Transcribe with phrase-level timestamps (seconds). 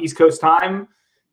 [0.00, 0.88] East Coast time.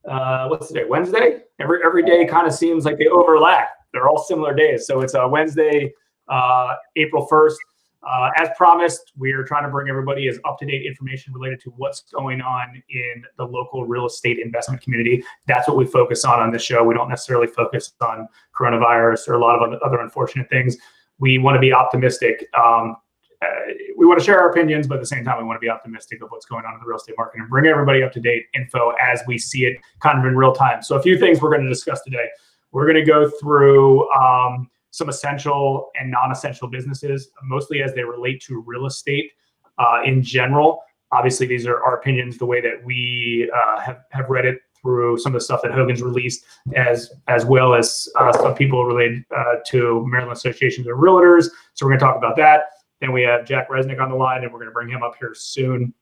[0.09, 0.85] Uh, what's today?
[0.85, 1.41] Wednesday.
[1.59, 3.69] Every every day kind of seems like they overlap.
[3.93, 4.85] They're all similar days.
[4.87, 5.93] So it's a Wednesday,
[6.27, 7.57] uh, April first.
[8.05, 11.61] Uh, as promised, we are trying to bring everybody as up to date information related
[11.61, 15.23] to what's going on in the local real estate investment community.
[15.47, 16.83] That's what we focus on on this show.
[16.83, 20.75] We don't necessarily focus on coronavirus or a lot of other unfortunate things.
[21.19, 22.45] We want to be optimistic.
[22.61, 22.97] Um,
[23.43, 25.61] uh, we want to share our opinions, but at the same time, we want to
[25.61, 28.11] be optimistic of what's going on in the real estate market and bring everybody up
[28.13, 30.81] to date info as we see it kind of in real time.
[30.81, 32.27] So, a few things we're going to discuss today.
[32.71, 38.41] We're going to go through um, some essential and non-essential businesses, mostly as they relate
[38.43, 39.31] to real estate
[39.77, 40.81] uh, in general.
[41.11, 45.17] Obviously, these are our opinions, the way that we uh, have have read it through
[45.17, 49.23] some of the stuff that Hogan's released, as as well as uh, some people related
[49.35, 51.49] uh, to Maryland Associations of Realtors.
[51.73, 52.63] So we're going to talk about that.
[53.03, 55.15] Then we have Jack Resnick on the line, and we're going to bring him up
[55.19, 55.93] here soon,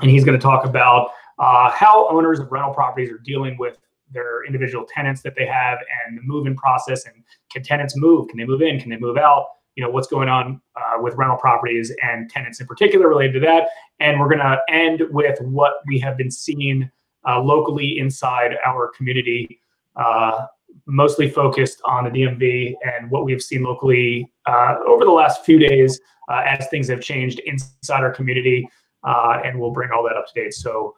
[0.00, 3.78] and he's going to talk about uh, how owners of rental properties are dealing with
[4.10, 8.26] their individual tenants that they have and the move-in process and can tenants move?
[8.26, 8.80] Can they move in?
[8.80, 9.46] Can they move out?
[9.76, 13.40] You know what's going on uh, with rental properties and tenants in particular related to
[13.46, 13.68] that?
[14.00, 16.90] And we're going to end with what we have been seeing
[17.28, 19.60] uh, locally inside our community
[19.94, 20.46] uh,
[20.86, 25.58] mostly focused on the dmv and what we've seen locally uh, over the last few
[25.58, 28.68] days uh, as things have changed inside our community
[29.04, 30.94] uh, and we'll bring all that up to date so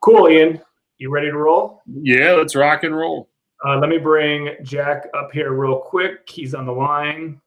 [0.00, 0.60] cool ian
[0.98, 1.82] you ready to roll?
[1.86, 3.28] Yeah, let's rock and roll.
[3.64, 6.28] Uh, let me bring Jack up here real quick.
[6.28, 7.40] He's on the line.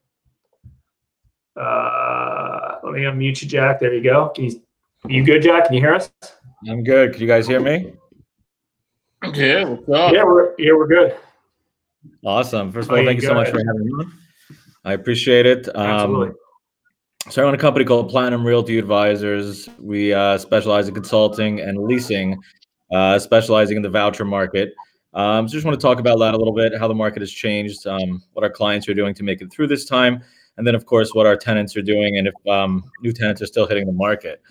[1.60, 3.80] Uh, let me unmute you, Jack.
[3.80, 4.30] There you go.
[4.30, 4.62] Can you,
[5.08, 5.66] you good, Jack?
[5.66, 6.12] Can you hear us?
[6.68, 7.14] I'm good.
[7.14, 7.94] Can you guys hear me?
[9.34, 10.14] Yeah, what's up?
[10.14, 11.18] Yeah, we're yeah, we're good.
[12.26, 12.72] Awesome.
[12.72, 14.06] First of all, oh, thank you so much for having me.
[14.86, 15.68] I appreciate it.
[15.76, 16.36] Um, Absolutely.
[17.28, 19.70] So I run a company called Platinum Realty Advisors.
[19.78, 22.42] We uh, specialize in consulting and leasing
[22.92, 24.74] uh, specializing in the voucher market.
[25.14, 27.32] Um, so just want to talk about that a little bit, how the market has
[27.32, 30.24] changed, um, what our clients are doing to make it through this time,
[30.58, 33.48] and then of course what our tenants are doing, and if um, new tenants are
[33.48, 34.42] still hitting the market.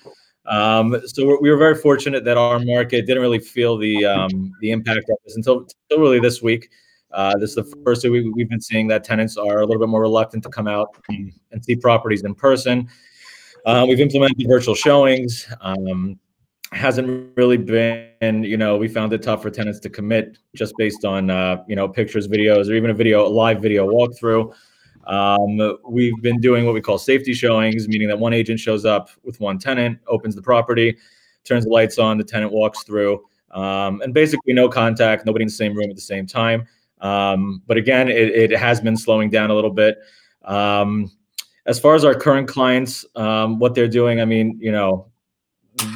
[0.47, 4.71] Um, so we were very fortunate that our market didn't really feel the um, the
[4.71, 6.71] impact of this until, until really this week.
[7.11, 9.81] Uh, this is the first week we, have been seeing that tenants are a little
[9.81, 12.89] bit more reluctant to come out and see properties in person.
[13.67, 15.47] Uh, we've implemented virtual showings.
[15.61, 16.19] Um,
[16.73, 21.05] hasn't really been, you know, we found it tough for tenants to commit just based
[21.05, 24.53] on, uh, you know, pictures, videos, or even a video, a live video walkthrough.
[25.07, 29.09] Um, we've been doing what we call safety showings, meaning that one agent shows up
[29.25, 30.99] with one tenant, opens the property,
[31.45, 35.49] turns the lights on, the tenant walks through, um, and basically no contact, nobody in
[35.49, 36.67] the same room at the same time.
[37.01, 39.99] Um, but again, it, it, has been slowing down a little bit.
[40.45, 41.11] Um,
[41.67, 45.09] as far as our current clients, um, what they're doing, I mean, you know,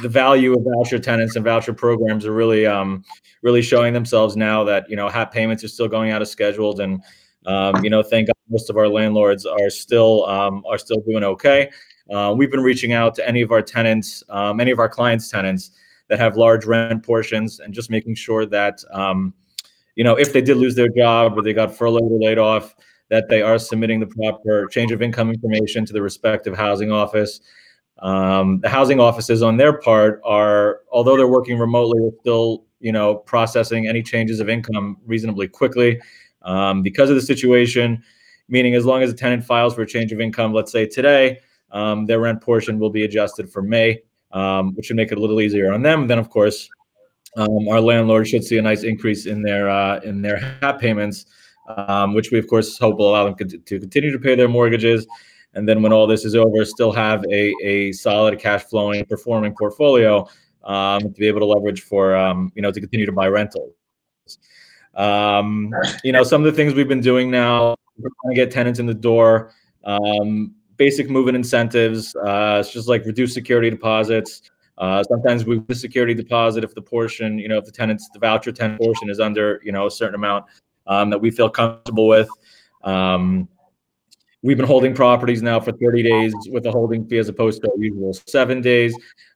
[0.01, 3.03] the value of voucher tenants and voucher programs are really um,
[3.41, 6.79] really showing themselves now that you know HAP payments are still going out of scheduled
[6.79, 7.03] and
[7.45, 11.23] um, you know thank God most of our landlords are still um, are still doing
[11.23, 11.69] okay.
[12.09, 15.29] Uh, we've been reaching out to any of our tenants, um, any of our clients'
[15.29, 15.71] tenants
[16.09, 19.33] that have large rent portions, and just making sure that um,
[19.95, 22.75] you know if they did lose their job or they got furloughed or laid off,
[23.09, 27.39] that they are submitting the proper change of income information to the respective housing office
[27.99, 32.91] um, the housing offices on their part are, although they're working remotely, are still, you
[32.91, 36.01] know, processing any changes of income reasonably quickly
[36.41, 38.03] um, because of the situation.
[38.49, 41.39] Meaning, as long as a tenant files for a change of income, let's say today,
[41.71, 45.21] um, their rent portion will be adjusted for May, um, which should make it a
[45.21, 46.07] little easier on them.
[46.07, 46.69] Then, of course,
[47.37, 51.25] um, our landlord should see a nice increase in their uh, in their HAP payments,
[51.77, 55.07] um, which we of course hope will allow them to continue to pay their mortgages
[55.55, 59.53] and then when all this is over, still have a, a solid cash flowing performing
[59.57, 60.27] portfolio
[60.63, 63.73] um, to be able to leverage for um, you know to continue to buy rentals.
[64.95, 65.71] Um,
[66.03, 68.79] you know, some of the things we've been doing now, we're trying to get tenants
[68.79, 69.51] in the door.
[69.83, 72.15] Um, basic moving incentives.
[72.15, 74.41] Uh, it's just like reduced security deposits.
[74.83, 78.19] Uh, sometimes we the security deposit if the portion, you know, if the tenant's the
[78.19, 80.43] voucher tenant portion is under, you know, a certain amount
[80.87, 82.29] um, that we feel comfortable with.
[82.83, 83.47] Um,
[84.41, 87.71] We've been holding properties now for 30 days with a holding fee as opposed to
[87.71, 88.93] our usual seven days.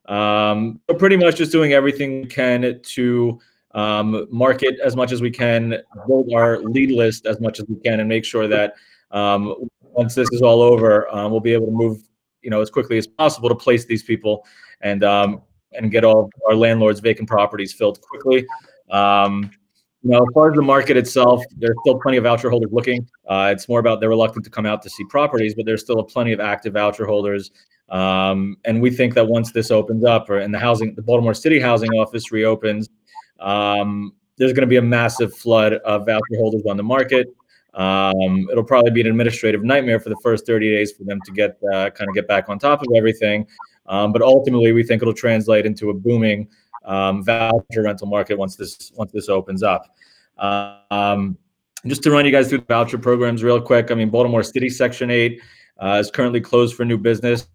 [0.09, 3.39] Um, so pretty much just doing everything we can to
[3.71, 5.75] um, market as much as we can,
[6.07, 8.73] build our lead list as much as we can, and make sure that
[9.11, 12.03] um, once this is all over, um, we'll be able to move,
[12.41, 14.45] you know, as quickly as possible to place these people
[14.81, 15.41] and um,
[15.77, 18.45] and get all our landlords' vacant properties filled quickly.
[18.89, 19.51] Um,
[20.03, 23.07] you know, as far as the market itself, there's still plenty of voucher holders looking.
[23.27, 25.99] Uh, it's more about they're reluctant to come out to see properties, but there's still
[25.99, 27.51] a plenty of active voucher holders.
[27.89, 31.33] Um, and we think that once this opens up, or and the housing, the Baltimore
[31.33, 32.89] City Housing Office reopens,
[33.39, 37.27] um, there's going to be a massive flood of voucher holders on the market.
[37.73, 41.31] Um, it'll probably be an administrative nightmare for the first 30 days for them to
[41.31, 43.45] get uh, kind of get back on top of everything.
[43.87, 46.47] Um, but ultimately, we think it'll translate into a booming
[46.85, 49.95] um, voucher rental market once this once this opens up.
[50.37, 51.37] Um,
[51.85, 53.91] just to run you guys through the voucher programs real quick.
[53.91, 55.41] I mean, Baltimore City Section 8
[55.79, 57.47] uh, is currently closed for new business,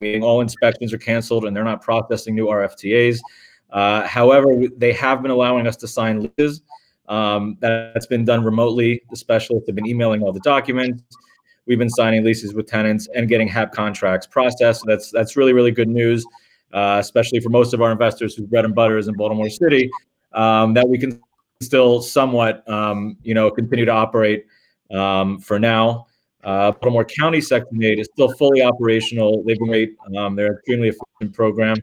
[0.00, 3.20] meaning all inspections are canceled and they're not processing new RFTAs.
[3.70, 6.62] Uh, however, they have been allowing us to sign leases.
[7.08, 9.02] Um, that's been done remotely.
[9.10, 11.02] The specialists have been emailing all the documents.
[11.68, 14.84] We've been signing leases with tenants and getting HAP contracts processed.
[14.86, 16.24] That's that's really really good news,
[16.72, 19.90] uh, especially for most of our investors whose bread and butter is in Baltimore City.
[20.32, 21.20] Um, that we can
[21.62, 24.46] still somewhat, um, you know, continue to operate
[24.90, 26.06] um, for now.
[26.44, 29.42] Uh, Baltimore County Section 8 is still fully operational.
[29.44, 29.96] They've been great.
[30.16, 31.76] Um, they're extremely efficient program,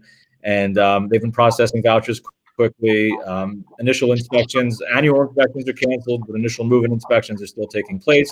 [0.43, 2.21] and um, they've been processing vouchers
[2.55, 3.15] quickly.
[3.25, 8.31] Um, initial inspections, annual inspections are canceled, but initial move-in inspections are still taking place.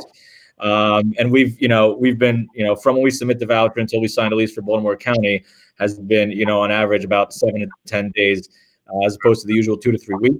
[0.60, 3.80] Um, and we've, you know, we've been, you know, from when we submit the voucher
[3.80, 5.44] until we sign a lease for Baltimore County
[5.80, 8.50] has been, you know, on average about seven to 10 days,
[8.88, 10.38] uh, as opposed to the usual two to three weeks.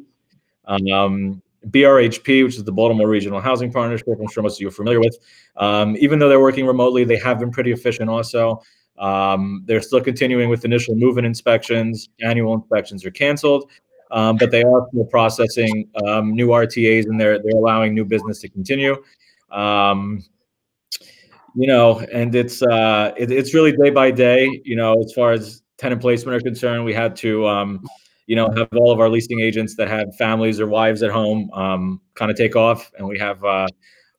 [0.66, 4.72] Um, BRHP, which is the Baltimore Regional Housing Partnership, I'm sure most of you are
[4.72, 5.18] familiar with.
[5.58, 8.62] Um, even though they're working remotely, they have been pretty efficient also.
[8.98, 12.10] Um, they're still continuing with initial move-in inspections.
[12.22, 13.72] Annual inspections are canceled,
[14.12, 18.40] um, but they are still processing um, new RTAs and they're they're allowing new business
[18.42, 18.96] to continue.
[19.54, 20.24] Um,
[21.56, 24.62] you know, and it's uh, it, it's really day by day.
[24.66, 27.86] You know, as far as tenant placement are concerned, we had to um,
[28.26, 31.52] you know, have all of our leasing agents that have families or wives at home
[31.54, 33.68] um, kind of take off, and we have uh,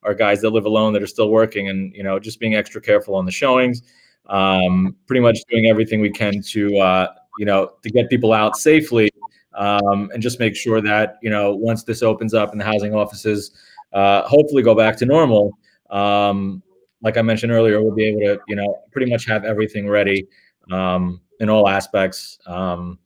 [0.03, 2.81] our guys that live alone that are still working, and you know, just being extra
[2.81, 3.83] careful on the showings.
[4.27, 8.57] Um, pretty much doing everything we can to uh, you know to get people out
[8.57, 9.11] safely,
[9.55, 12.95] um, and just make sure that you know once this opens up and the housing
[12.95, 13.53] offices
[13.95, 15.57] uh, hopefully go back to normal.
[15.91, 16.63] Um,
[17.03, 20.27] like I mentioned earlier, we'll be able to you know pretty much have everything ready
[20.73, 22.39] um, in all aspects.
[22.47, 22.99] Um,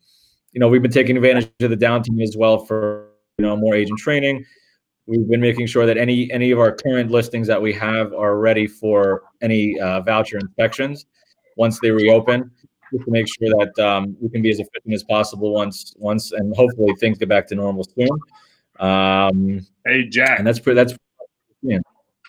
[0.52, 3.08] you know, we've been taking advantage of the downtime as well for
[3.38, 4.44] you know more agent training.
[5.06, 8.38] We've been making sure that any any of our current listings that we have are
[8.38, 11.06] ready for any uh, voucher inspections
[11.56, 12.50] once they reopen,
[12.92, 16.32] just to make sure that um, we can be as efficient as possible once once
[16.32, 18.08] and hopefully things get back to normal soon.
[18.78, 20.76] Um, hey Jack, and that's pretty.
[20.76, 20.94] That's
[21.62, 21.78] yeah.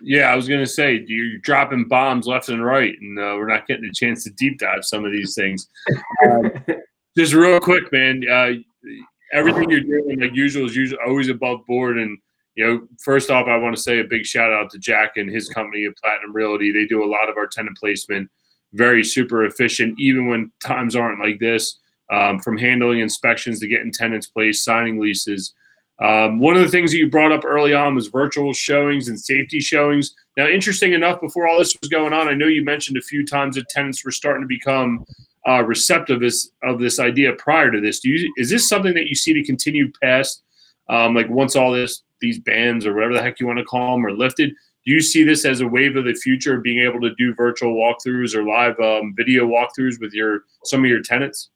[0.02, 3.68] Yeah, I was gonna say you're dropping bombs left and right, and uh, we're not
[3.68, 5.68] getting a chance to deep dive some of these things.
[6.26, 6.52] Um,
[7.18, 8.24] just real quick, man.
[8.30, 8.52] Uh,
[9.34, 11.98] everything you're doing, like usual, is usually always above board.
[11.98, 12.18] And
[12.56, 15.30] you know, first off, I want to say a big shout out to Jack and
[15.30, 16.72] his company of Platinum Realty.
[16.72, 18.30] They do a lot of our tenant placement,
[18.74, 21.80] very super efficient, even when times aren't like this.
[22.12, 25.54] Um, from handling inspections to getting tenants placed, signing leases.
[26.02, 29.20] Um, one of the things that you brought up early on was virtual showings and
[29.20, 30.16] safety showings.
[30.38, 33.26] Now, interesting enough, before all this was going on, I know you mentioned a few
[33.26, 35.06] times that tenants were starting to become
[35.48, 36.22] uh, receptive
[36.64, 38.00] of this idea prior to this.
[38.00, 40.44] Do you is this something that you see to continue past,
[40.90, 43.96] um, like once all this these bans or whatever the heck you want to call
[43.96, 44.50] them are lifted?
[44.86, 47.34] Do you see this as a wave of the future, of being able to do
[47.36, 51.50] virtual walkthroughs or live um, video walkthroughs with your some of your tenants?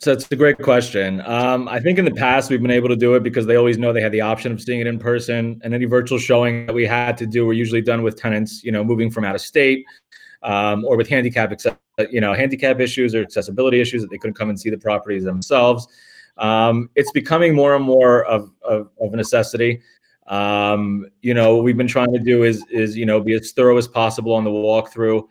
[0.00, 1.20] So it's a great question.
[1.26, 3.78] Um, I think in the past we've been able to do it because they always
[3.78, 6.72] know they had the option of seeing it in person, and any virtual showing that
[6.72, 9.40] we had to do were usually done with tenants, you know, moving from out of
[9.40, 9.84] state
[10.44, 11.52] um, or with handicap,
[12.10, 15.24] you know, handicap issues or accessibility issues that they couldn't come and see the properties
[15.24, 15.88] themselves.
[16.36, 19.82] Um, it's becoming more and more of, of, of a necessity.
[20.28, 23.50] Um, you know, what we've been trying to do is, is, you know, be as
[23.50, 25.26] thorough as possible on the walkthrough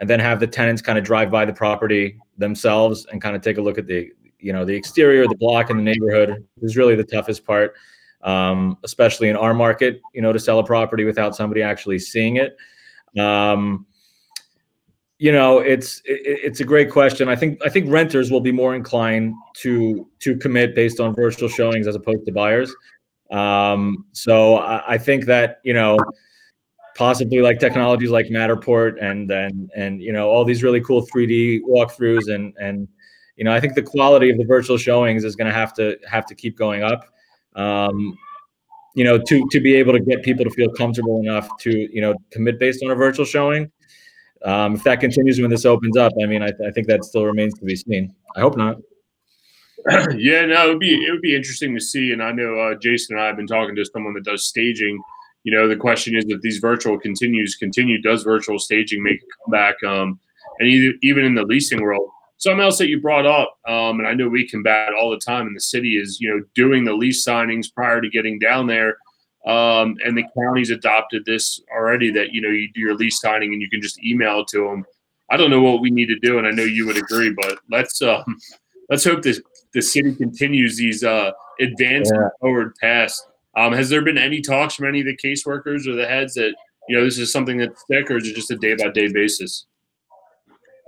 [0.00, 3.42] and then have the tenants kind of drive by the property themselves and kind of
[3.42, 6.76] take a look at the, you know, the exterior, the block and the neighborhood is
[6.76, 7.74] really the toughest part.
[8.22, 12.36] Um, especially in our market, you know, to sell a property without somebody actually seeing
[12.36, 12.54] it.
[13.18, 13.86] Um,
[15.20, 17.28] you know, it's it, it's a great question.
[17.28, 21.48] I think I think renters will be more inclined to to commit based on virtual
[21.48, 22.74] showings as opposed to buyers.
[23.30, 25.98] Um, so I, I think that you know,
[27.00, 31.62] possibly like technologies like Matterport and and and you know all these really cool 3D
[31.62, 32.86] walkthroughs and and
[33.36, 35.96] you know I think the quality of the virtual showings is going to have to
[36.06, 37.06] have to keep going up.
[37.56, 38.18] Um,
[38.94, 42.02] you know, to to be able to get people to feel comfortable enough to you
[42.02, 43.72] know commit based on a virtual showing
[44.44, 47.24] um, if that continues when this opens up, I mean, I, I think that still
[47.24, 48.14] remains to be seen.
[48.36, 48.76] I hope not.
[50.16, 52.12] yeah, no, it would be it would be interesting to see.
[52.12, 55.00] And I know uh, Jason and I have been talking to someone that does staging.
[55.44, 59.26] You know, the question is if these virtual continues continue, does virtual staging make a
[59.44, 59.82] comeback?
[59.82, 60.20] Um,
[60.58, 64.06] and either, even in the leasing world, something else that you brought up, um, and
[64.06, 66.92] I know we combat all the time in the city is you know doing the
[66.92, 68.98] lease signings prior to getting down there.
[69.46, 73.54] Um, and the county's adopted this already that you know you do your lease signing
[73.54, 74.84] and you can just email to them.
[75.30, 77.58] I don't know what we need to do, and I know you would agree, but
[77.70, 78.38] let's um,
[78.90, 79.40] let's hope this
[79.72, 81.30] the city continues these uh,
[81.60, 82.28] advanced yeah.
[82.40, 83.24] forward paths.
[83.56, 86.54] Um, has there been any talks from any of the caseworkers or the heads that
[86.88, 89.08] you know this is something that's thick, or is it just a day by day
[89.12, 89.66] basis?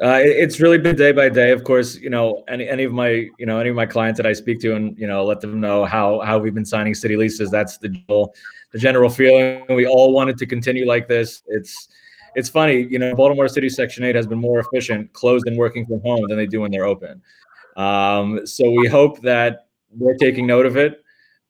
[0.02, 1.52] Uh, it's really been day by day.
[1.52, 4.26] Of course, you know any any of my you know any of my clients that
[4.26, 7.16] I speak to and you know let them know how how we've been signing city
[7.16, 7.50] leases.
[7.50, 8.34] That's the general,
[8.72, 9.64] the general feeling.
[9.68, 11.42] We all wanted to continue like this.
[11.46, 11.88] It's
[12.34, 15.84] it's funny, you know, Baltimore City Section Eight has been more efficient closed and working
[15.86, 17.20] from home than they do when they're open.
[17.76, 21.01] Um, so we hope that they're taking note of it.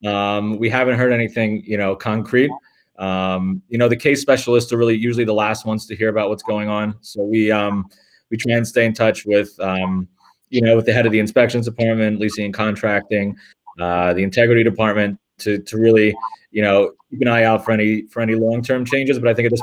[0.05, 2.51] Um, we haven't heard anything, you know, concrete.
[2.99, 6.29] Um, you know, the case specialists are really usually the last ones to hear about
[6.29, 6.97] what's going on.
[7.01, 7.89] So we um,
[8.31, 10.09] we try and stay in touch with, um,
[10.51, 13.37] you know, with the head of the inspections department, leasing and contracting,
[13.81, 16.15] uh, the integrity department to to really,
[16.51, 19.19] you know, keep an eye out for any for any long term changes.
[19.19, 19.63] But I think at this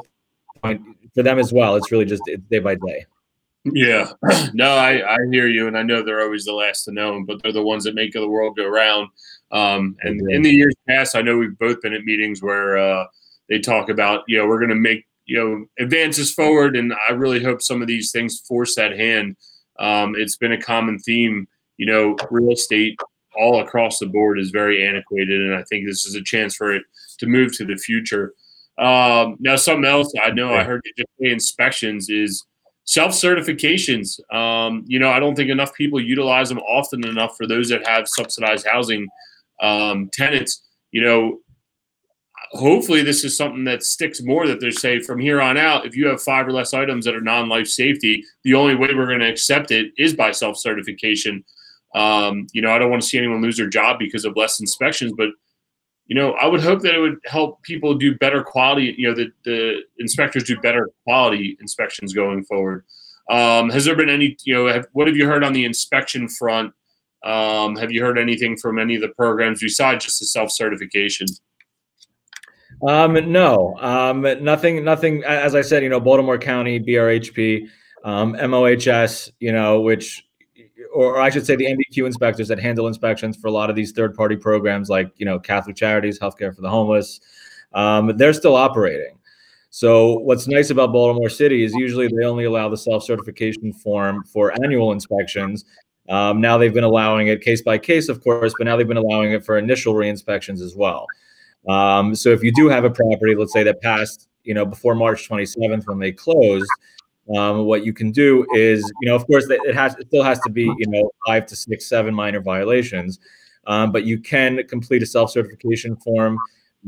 [0.64, 0.82] point,
[1.14, 3.06] for them as well, it's really just day by day.
[3.66, 4.12] Yeah,
[4.54, 7.42] no, I, I hear you, and I know they're always the last to know, but
[7.44, 9.10] they're the ones that make the world go round.
[9.52, 13.06] Um, and in the years past, I know we've both been at meetings where uh,
[13.50, 17.14] they talk about, you know, we're going to make you know advances forward, and I
[17.14, 19.38] really hope some of these things force that hand.
[19.78, 23.00] Um, it's been a common theme, you know, real estate
[23.40, 26.74] all across the board is very antiquated, and I think this is a chance for
[26.74, 26.84] it
[27.20, 28.34] to move to the future.
[28.80, 32.46] Um, now, something else I know I heard you just say inspections is
[32.86, 34.20] self certifications.
[34.34, 37.88] Um, you know, I don't think enough people utilize them often enough for those that
[37.88, 39.08] have subsidized housing
[39.62, 40.66] um, tenants.
[40.92, 41.40] You know,
[42.52, 45.96] hopefully this is something that sticks more that they say from here on out if
[45.96, 49.20] you have five or less items that are non-life safety the only way we're going
[49.20, 51.44] to accept it is by self-certification
[51.94, 54.60] um, you know i don't want to see anyone lose their job because of less
[54.60, 55.30] inspections but
[56.10, 58.96] you know, I would hope that it would help people do better quality.
[58.98, 62.84] You know, that the inspectors do better quality inspections going forward.
[63.30, 64.36] Um, has there been any?
[64.44, 66.74] You know, have, what have you heard on the inspection front?
[67.24, 71.28] Um, have you heard anything from any of the programs besides just the self certification?
[72.88, 75.24] Um, no, um, nothing, nothing.
[75.26, 77.68] As I said, you know, Baltimore County, BRHP,
[78.06, 80.24] um, MOHS, you know, which
[80.94, 83.92] or I should say the NVQ inspectors that handle inspections for a lot of these
[83.92, 87.20] third party programs like, you know, Catholic Charities, Healthcare for the Homeless,
[87.74, 89.20] um, they're still operating.
[89.72, 94.24] So what's nice about Baltimore City is usually they only allow the self certification form
[94.24, 95.66] for annual inspections.
[96.10, 98.98] Um, now they've been allowing it case by case, of course, but now they've been
[98.98, 101.06] allowing it for initial re-inspections as well.
[101.68, 104.96] Um, so if you do have a property, let's say that passed, you know, before
[104.96, 106.70] March 27th when they closed,
[107.38, 110.40] um, what you can do is, you know, of course, it has it still has
[110.40, 113.20] to be, you know, five to six, seven minor violations,
[113.68, 116.40] um, but you can complete a self-certification form,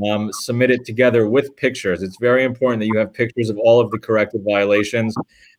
[0.09, 2.01] um, submit it together with pictures.
[2.01, 5.15] It's very important that you have pictures of all of the corrected violations.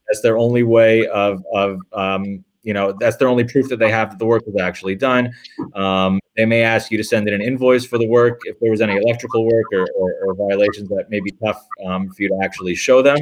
[0.09, 3.91] That's their only way of of um, you know that's their only proof that they
[3.91, 5.33] have that the work was actually done.
[5.75, 8.71] Um, they may ask you to send in an invoice for the work if there
[8.71, 12.29] was any electrical work or, or, or violations that may be tough um, for you
[12.29, 13.19] to actually show them.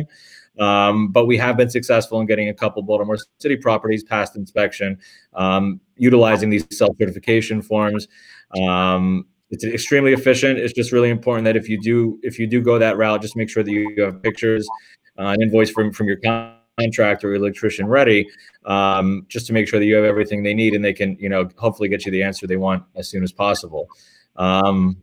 [0.59, 4.99] Um, but we have been successful in getting a couple Baltimore City properties past inspection,
[5.35, 8.09] um, utilizing these self-certification forms.
[8.61, 10.59] Um, it's extremely efficient.
[10.59, 13.37] It's just really important that if you do if you do go that route, just
[13.37, 14.68] make sure that you have pictures,
[15.18, 16.16] uh, an invoice from from your
[16.81, 18.29] contractor or electrician ready,
[18.65, 21.29] um, just to make sure that you have everything they need and they can you
[21.29, 23.89] know hopefully get you the answer they want as soon as possible.
[24.37, 24.97] Um,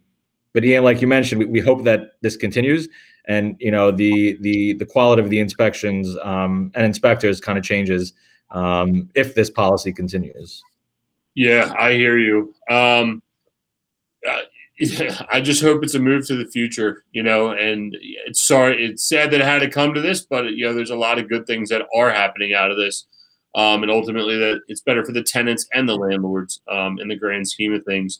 [0.53, 2.89] but Ian, like you mentioned, we, we hope that this continues
[3.27, 7.63] and you know the the the quality of the inspections um, and inspectors kind of
[7.63, 8.13] changes
[8.51, 10.63] um, if this policy continues.
[11.35, 12.55] Yeah, I hear you.
[12.69, 13.21] Um,
[14.27, 14.39] uh,
[15.31, 17.49] I just hope it's a move to the future, you know.
[17.51, 20.73] And it's sorry, it's sad that it had to come to this, but you know,
[20.73, 23.07] there's a lot of good things that are happening out of this,
[23.55, 27.15] um, and ultimately that it's better for the tenants and the landlords um, in the
[27.15, 28.19] grand scheme of things.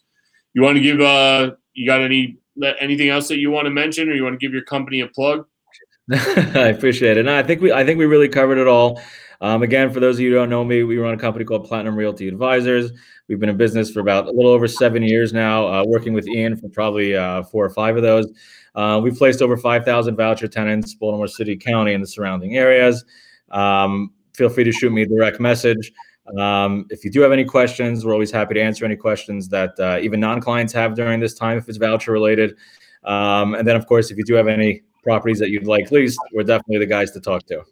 [0.53, 0.99] You want to give?
[0.99, 2.37] Uh, you got any
[2.79, 5.07] anything else that you want to mention, or you want to give your company a
[5.07, 5.45] plug?
[6.11, 7.23] I appreciate it.
[7.23, 8.99] No, I think we I think we really covered it all.
[9.41, 11.65] Um, again, for those of you who don't know me, we run a company called
[11.65, 12.91] Platinum Realty Advisors.
[13.27, 16.27] We've been in business for about a little over seven years now, uh, working with
[16.27, 18.31] Ian for probably uh, four or five of those.
[18.75, 23.03] Uh, we've placed over 5,000 voucher tenants, Baltimore City County and the surrounding areas.
[23.51, 25.91] Um, feel free to shoot me a direct message.
[26.37, 29.71] Um, if you do have any questions, we're always happy to answer any questions that
[29.79, 32.55] uh, even non-clients have during this time if it's voucher related.
[33.03, 36.19] Um, and then, of course, if you do have any properties that you'd like leased,
[36.33, 37.63] we're definitely the guys to talk to.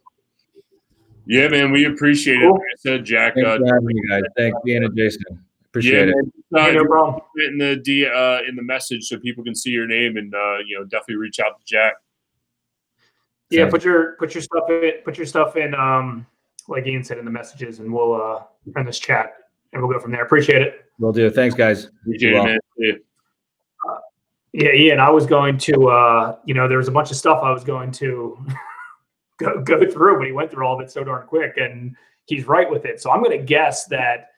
[1.28, 2.42] Yeah, man, we appreciate it.
[2.42, 2.52] Cool.
[2.54, 3.34] Like I said, Jack.
[3.36, 4.22] Thanks Uh, for having me, guys.
[4.38, 5.22] Thanks, Ian and Jason.
[5.30, 6.16] yeah, Appreciate it.
[6.16, 7.22] man, uh, Hey, no problem.
[7.36, 10.34] put in the D, uh, in the message so people can see your name and
[10.34, 11.94] uh, you know definitely reach out to Jack.
[13.50, 16.26] Yeah, Sounds- put your put your stuff in put your stuff in um
[16.68, 18.44] like Ian said in the messages and we'll uh
[18.80, 19.34] in this chat
[19.74, 20.24] and we'll go from there.
[20.24, 20.86] Appreciate it.
[21.00, 21.30] We'll do.
[21.30, 21.90] Thanks, guys.
[22.02, 22.46] Appreciate Well.
[22.46, 22.60] it, man.
[22.78, 22.94] Yeah.
[24.54, 27.40] Yeah, Ian, I was going to uh you know, there was a bunch of stuff
[27.44, 28.38] I was going to
[29.38, 32.46] go go through, but he went through all of it so darn quick and he's
[32.48, 33.02] right with it.
[33.02, 34.30] So I'm gonna guess that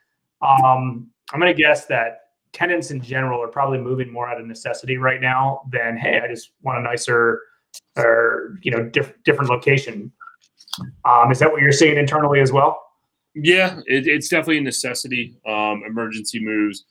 [0.41, 2.21] um I'm gonna guess that
[2.53, 6.27] tenants in general are probably moving more out of necessity right now than hey, I
[6.27, 7.41] just want a nicer
[7.97, 10.11] or you know diff- different location.
[11.05, 12.81] Um, is that what you're seeing internally as well?
[13.35, 15.37] Yeah, it, it's definitely a necessity.
[15.47, 16.85] Um, emergency moves.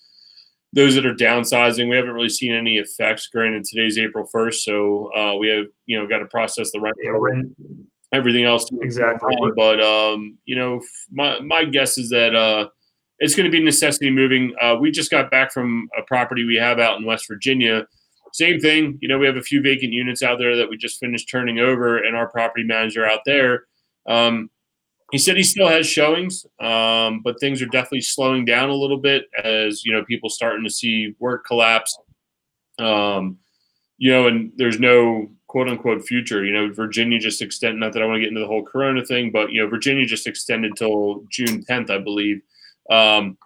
[0.73, 3.29] Those that are downsizing, we haven't really seen any effects.
[3.29, 6.97] Granted, today's April first, so uh, we have you know got to process the rent,
[7.03, 8.69] Yeah, in- everything else.
[8.81, 9.35] Exactly.
[9.57, 12.69] But um, you know, my my guess is that uh,
[13.19, 14.55] it's going to be necessity moving.
[14.61, 17.87] Uh, we just got back from a property we have out in West Virginia.
[18.33, 18.99] Same thing.
[19.01, 21.59] You know, we have a few vacant units out there that we just finished turning
[21.59, 23.65] over, and our property manager out there.
[24.07, 24.51] Um,
[25.13, 28.99] he said he still has showings, um, but things are definitely slowing down a little
[28.99, 31.97] bit as you know people starting to see work collapse.
[32.79, 33.39] Um,
[33.99, 36.45] you know, and there's no quote unquote future.
[36.45, 37.81] You know, Virginia just extended.
[37.81, 40.05] Not that I want to get into the whole Corona thing, but you know, Virginia
[40.05, 42.43] just extended till June 10th, I believe.
[42.91, 43.39] Um,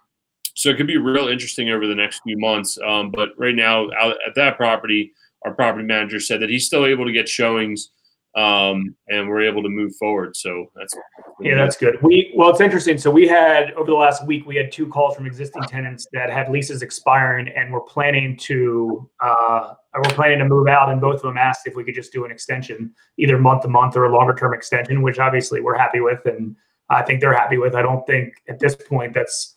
[0.53, 2.77] so it could be real interesting over the next few months.
[2.85, 5.13] Um, but right now, out at that property,
[5.45, 7.91] our property manager said that he's still able to get showings,
[8.35, 10.37] um, and we're able to move forward.
[10.37, 10.93] So that's
[11.41, 11.97] Yeah, that's good.
[12.01, 12.97] We well, it's interesting.
[12.97, 16.29] So we had over the last week, we had two calls from existing tenants that
[16.29, 20.89] had leases expiring, and we're planning to uh, we're planning to move out.
[20.89, 23.67] And both of them asked if we could just do an extension, either month to
[23.67, 26.55] month or a longer term extension, which obviously we're happy with, and
[26.89, 27.75] I think they're happy with.
[27.75, 29.55] I don't think at this point that's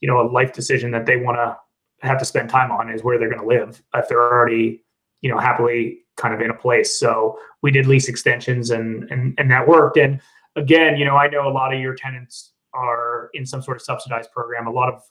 [0.00, 1.58] you know a life decision that they want to
[2.06, 4.82] have to spend time on is where they're going to live if they're already
[5.20, 6.98] you know happily kind of in a place.
[6.98, 9.96] So we did lease extensions, and and and that worked.
[9.96, 10.20] And
[10.56, 13.82] again, you know, I know a lot of your tenants are in some sort of
[13.82, 14.66] subsidized program.
[14.66, 15.02] A lot of,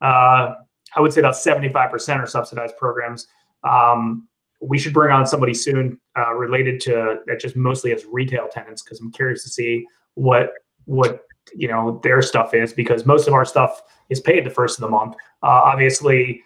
[0.00, 0.54] uh,
[0.96, 3.26] I would say about 75% are subsidized programs.
[3.64, 4.28] Um,
[4.60, 8.82] we should bring on somebody soon uh, related to that just mostly as retail tenants
[8.82, 10.52] because I'm curious to see what
[10.84, 11.22] what
[11.54, 14.82] you know their stuff is because most of our stuff is paid the first of
[14.82, 15.14] the month.
[15.42, 16.42] Uh, obviously,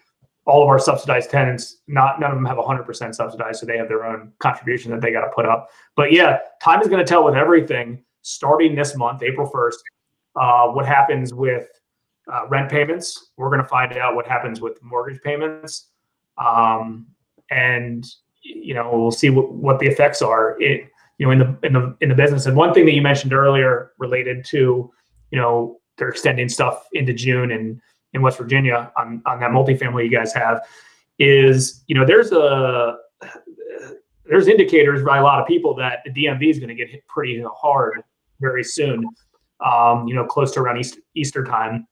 [0.47, 3.89] all of our subsidized tenants, not none of them have 100% subsidized, so they have
[3.89, 5.69] their own contribution that they got to put up.
[5.97, 9.75] But yeah, time is going to tell with everything starting this month, April 1st,
[10.37, 11.67] uh, what happens with
[12.33, 13.31] uh, rent payments.
[13.37, 15.89] We're going to find out what happens with mortgage payments.
[16.39, 17.07] Um,
[17.51, 18.07] and,
[18.43, 21.73] you know, we'll see what, what the effects are it, you know, in the, in
[21.73, 22.47] the, in the business.
[22.47, 24.93] And one thing that you mentioned earlier related to,
[25.31, 27.81] you know, they're extending stuff into June and
[28.17, 30.67] in West Virginia on, on that multifamily you guys have
[31.19, 32.97] is, you know, there's a,
[34.29, 37.07] there's indicators by a lot of people that the DMV is going to get hit
[37.07, 38.03] pretty hard
[38.41, 39.07] very soon.
[39.65, 41.87] Um, you know, close to around East, Easter time,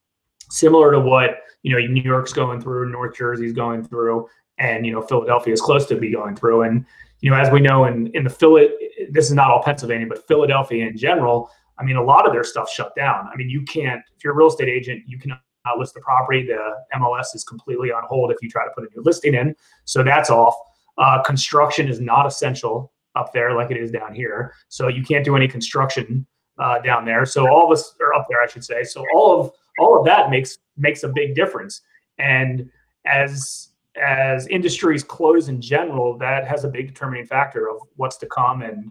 [0.50, 4.92] similar to what you know New York's going through, North Jersey's going through, and you
[4.92, 6.64] know Philadelphia is close to be going through.
[6.64, 6.84] And
[7.22, 8.68] you know, as we know in in the Philly,
[9.10, 11.50] this is not all Pennsylvania, but Philadelphia in general.
[11.78, 13.28] I mean, a lot of their stuff shut down.
[13.32, 15.40] I mean, you can't if you're a real estate agent, you cannot
[15.78, 16.46] list the property.
[16.46, 19.54] The MLS is completely on hold if you try to put a new listing in,
[19.84, 20.54] so that's off.
[20.98, 24.54] Uh, construction is not essential up there like it is down here.
[24.68, 26.26] So you can't do any construction
[26.58, 27.24] uh, down there.
[27.26, 28.84] So all of us are up there, I should say.
[28.84, 31.80] So all of all of that makes makes a big difference.
[32.18, 32.70] And
[33.06, 38.26] as as industries close in general, that has a big determining factor of what's to
[38.26, 38.62] come.
[38.62, 38.90] And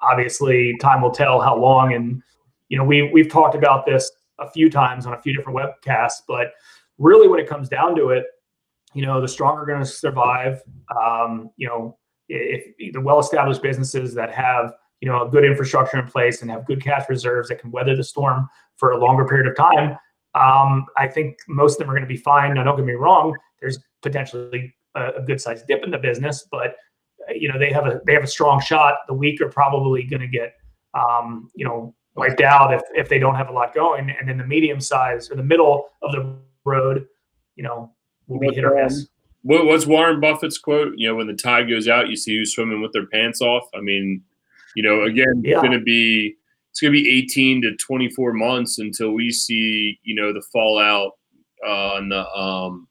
[0.00, 1.94] obviously, time will tell how long.
[1.94, 2.22] And
[2.68, 6.22] you know, we we've talked about this a few times on a few different webcasts,
[6.26, 6.52] but
[6.98, 8.24] really, when it comes down to it,
[8.94, 10.62] you know, the strong are going to survive.
[10.94, 16.06] Um, you know, if, the well-established businesses that have you know a good infrastructure in
[16.06, 19.46] place and have good cash reserves that can weather the storm for a longer period
[19.46, 19.96] of time,
[20.34, 22.54] um, I think most of them are going to be fine.
[22.54, 23.34] Now, don't get me wrong.
[23.60, 26.76] There's potentially a, a good-sized dip in the business, but
[27.34, 28.94] you know they have a they have a strong shot.
[29.08, 30.54] The weak are probably going to get
[30.94, 34.38] um, you know wiped out if if they don't have a lot going, and then
[34.38, 37.06] the medium size or the middle of the road,
[37.56, 37.90] you know,
[38.26, 39.08] will be hit or miss.
[39.42, 40.94] What, what's Warren Buffett's quote?
[40.96, 43.68] You know, when the tide goes out, you see who's swimming with their pants off.
[43.76, 44.22] I mean,
[44.74, 45.52] you know, again, Yeah.
[45.52, 46.34] it's going to be
[46.72, 51.12] it's going to be 18 to 24 months until we see, you know, the fallout
[51.66, 52.86] uh, on the, um,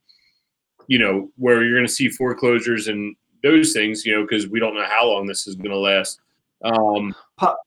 [0.88, 4.60] you know, where you're going to see foreclosures and those things, you know, because we
[4.60, 6.20] don't know how long this is going to last.
[6.64, 7.58] Um, Po-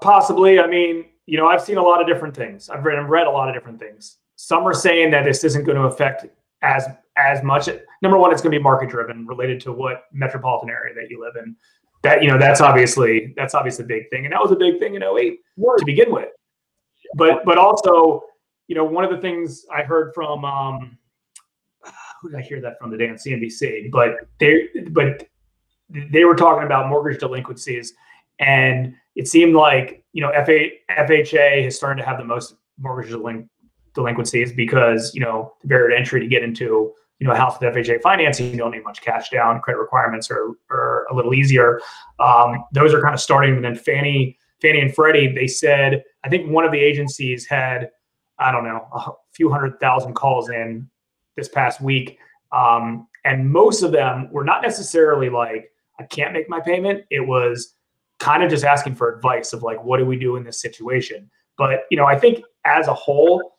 [0.00, 0.58] Possibly.
[0.58, 2.70] I mean, you know, I've seen a lot of different things.
[2.70, 4.18] I've read, I've read a lot of different things.
[4.36, 6.26] Some are saying that this isn't going to affect
[6.62, 6.86] as
[7.16, 7.68] as much.
[8.02, 11.20] Number one, it's going to be market driven, related to what metropolitan area that you
[11.20, 11.56] live in.
[12.02, 14.78] That you know, that's obviously that's obviously a big thing, and that was a big
[14.78, 15.38] thing in 08
[15.78, 16.28] to begin with.
[17.14, 18.22] But but also,
[18.68, 20.98] you know, one of the things I heard from um,
[22.22, 23.90] who did I hear that from today on CNBC?
[23.90, 25.26] But they but
[25.90, 27.94] they were talking about mortgage delinquencies,
[28.38, 33.12] and it seemed like you know FA, FHA is starting to have the most mortgage
[33.12, 33.48] delin-
[33.94, 37.58] delinquencies because you know the barrier to entry to get into you know a house
[37.58, 39.60] with FHA financing, you don't need much cash down.
[39.60, 41.80] Credit requirements are are a little easier.
[42.20, 46.28] Um, those are kind of starting, and then Fannie Fannie and Freddie they said I
[46.28, 47.90] think one of the agencies had
[48.38, 50.88] I don't know a few hundred thousand calls in
[51.36, 52.18] this past week,
[52.52, 57.04] um, and most of them were not necessarily like I can't make my payment.
[57.10, 57.75] It was
[58.18, 61.30] kind of just asking for advice of like, what do we do in this situation?
[61.58, 63.58] But, you know, I think as a whole,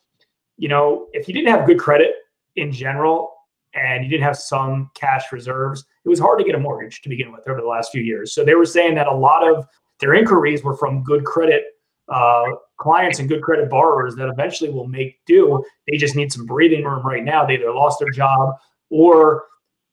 [0.56, 2.12] you know, if you didn't have good credit
[2.56, 3.32] in general
[3.74, 7.08] and you didn't have some cash reserves, it was hard to get a mortgage to
[7.08, 8.32] begin with over the last few years.
[8.32, 9.66] So they were saying that a lot of
[10.00, 11.64] their inquiries were from good credit
[12.08, 12.44] uh,
[12.78, 15.62] clients and good credit borrowers that eventually will make do.
[15.90, 17.44] They just need some breathing room right now.
[17.44, 18.54] They either lost their job
[18.90, 19.44] or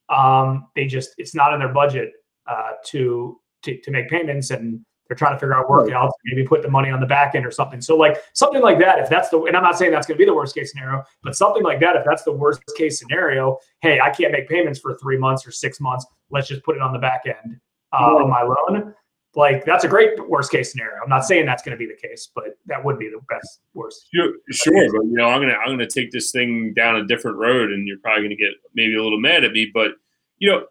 [0.09, 2.11] um, they just it's not in their budget
[2.47, 6.61] uh, to to, to make payments and they're trying to figure out workouts, maybe put
[6.61, 7.79] the money on the back end or something.
[7.79, 10.19] So like something like that, if that's the and I'm not saying that's going to
[10.19, 13.59] be the worst case scenario, but something like that, if that's the worst case scenario,
[13.81, 16.05] hey, I can't make payments for three months or six months.
[16.31, 17.59] Let's just put it on the back end
[17.93, 18.95] uh, of my loan.
[19.35, 21.03] Like that's a great worst case scenario.
[21.03, 23.59] I'm not saying that's going to be the case, but that would be the best
[23.73, 24.07] worst.
[24.13, 27.37] Sure, sure, but you know, I'm gonna I'm gonna take this thing down a different
[27.37, 29.91] road, and you're probably gonna get maybe a little mad at me, but
[30.37, 30.65] you know,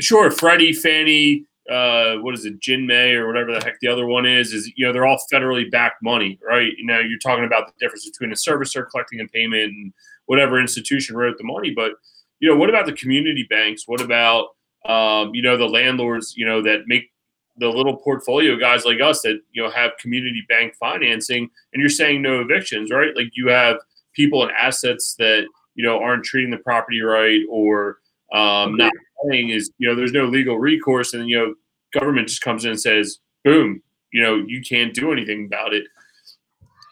[0.00, 4.06] sure, Freddie, Fannie, uh, what is it, Ginnie Mae or whatever the heck the other
[4.06, 6.72] one is, is you know they're all federally backed money, right?
[6.82, 9.92] Now you're talking about the difference between a servicer collecting a payment and
[10.26, 11.92] whatever institution wrote the money, but
[12.40, 13.84] you know, what about the community banks?
[13.86, 14.48] What about
[14.84, 16.34] um, you know the landlords?
[16.36, 17.10] You know that make
[17.58, 21.88] the little portfolio guys like us that you know have community bank financing, and you're
[21.88, 23.16] saying no evictions, right?
[23.16, 23.78] Like you have
[24.14, 27.98] people and assets that you know aren't treating the property right or
[28.32, 28.92] um, not
[29.30, 31.54] paying is you know there's no legal recourse and you know
[31.98, 33.80] government just comes in and says boom
[34.12, 35.84] you know you can't do anything about it.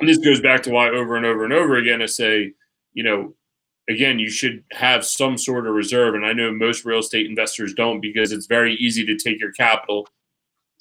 [0.01, 2.53] And this goes back to why over and over and over again i say
[2.93, 3.35] you know
[3.89, 7.75] again you should have some sort of reserve and i know most real estate investors
[7.75, 10.07] don't because it's very easy to take your capital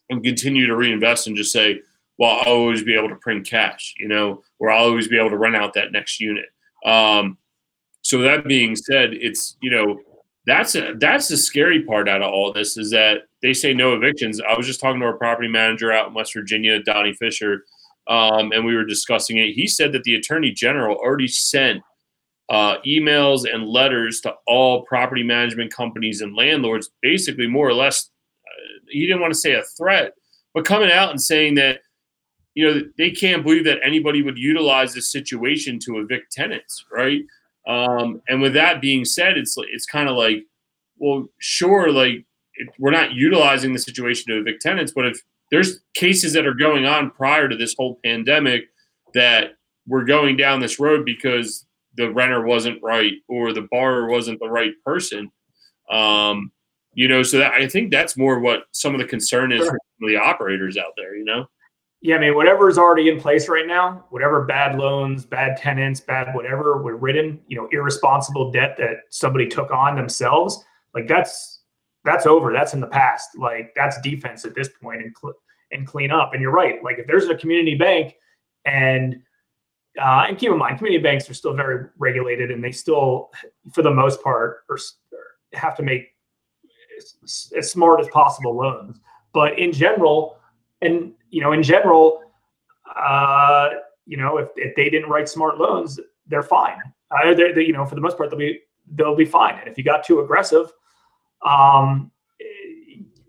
[0.10, 1.80] and continue to reinvest and just say
[2.18, 5.30] well i'll always be able to print cash you know or i'll always be able
[5.30, 6.46] to rent out that next unit.
[6.86, 7.38] Um,
[8.02, 10.00] so that being said it's you know
[10.46, 13.94] that's a, that's the scary part out of all this is that they say no
[13.94, 14.42] evictions.
[14.42, 17.64] I was just talking to our property manager out in West Virginia, Donnie Fisher,
[18.08, 19.54] um, and we were discussing it.
[19.54, 21.82] He said that the attorney general already sent
[22.50, 28.10] uh, emails and letters to all property management companies and landlords, basically more or less.
[28.46, 30.14] Uh, he didn't want to say a threat,
[30.54, 31.80] but coming out and saying that
[32.54, 37.22] you know they can't believe that anybody would utilize this situation to evict tenants, right?
[37.68, 40.44] Um, and with that being said, it's it's kind of like,
[40.98, 45.22] well, sure, like it, we're not utilizing the situation to evict tenants, but if
[45.52, 48.66] there's cases that are going on prior to this whole pandemic
[49.14, 49.56] that
[49.88, 54.50] we're going down this road because the renter wasn't right or the borrower wasn't the
[54.50, 55.32] right person.
[55.92, 56.52] Um,
[56.96, 59.78] you know, so that, I think that's more what some of the concern is sure.
[60.00, 61.16] for the operators out there.
[61.16, 61.48] You know.
[62.04, 66.02] Yeah, I mean, whatever is already in place right now, whatever bad loans, bad tenants,
[66.02, 71.62] bad whatever were written, you know, irresponsible debt that somebody took on themselves, like that's
[72.04, 72.52] that's over.
[72.52, 73.38] That's in the past.
[73.38, 75.36] Like that's defense at this point and cl-
[75.72, 76.34] and clean up.
[76.34, 76.84] And you're right.
[76.84, 78.16] Like if there's a community bank,
[78.66, 79.22] and
[79.98, 83.32] uh, and keep in mind, community banks are still very regulated, and they still,
[83.72, 84.78] for the most part, are,
[85.54, 86.08] have to make
[86.98, 89.00] as, as smart as possible loans.
[89.34, 90.38] But in general,
[90.86, 92.22] and you know, in general,
[92.96, 93.70] uh,
[94.06, 96.78] you know, if, if they didn't write smart loans, they're fine.
[97.12, 98.60] Uh, they're, they, you know, for the most part, they'll be
[98.96, 99.58] they'll be fine.
[99.60, 100.72] And if you got too aggressive,
[101.46, 102.12] um,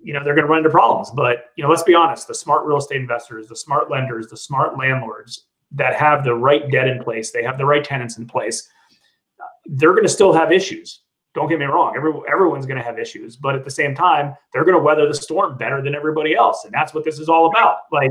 [0.03, 1.11] you know, they're going to run into problems.
[1.11, 4.37] But you know, let's be honest: the smart real estate investors, the smart lenders, the
[4.37, 8.27] smart landlords that have the right debt in place, they have the right tenants in
[8.27, 8.69] place.
[9.67, 11.01] They're going to still have issues.
[11.35, 14.35] Don't get me wrong; Every, everyone's going to have issues, but at the same time,
[14.53, 17.29] they're going to weather the storm better than everybody else, and that's what this is
[17.29, 17.79] all about.
[17.91, 18.11] Like,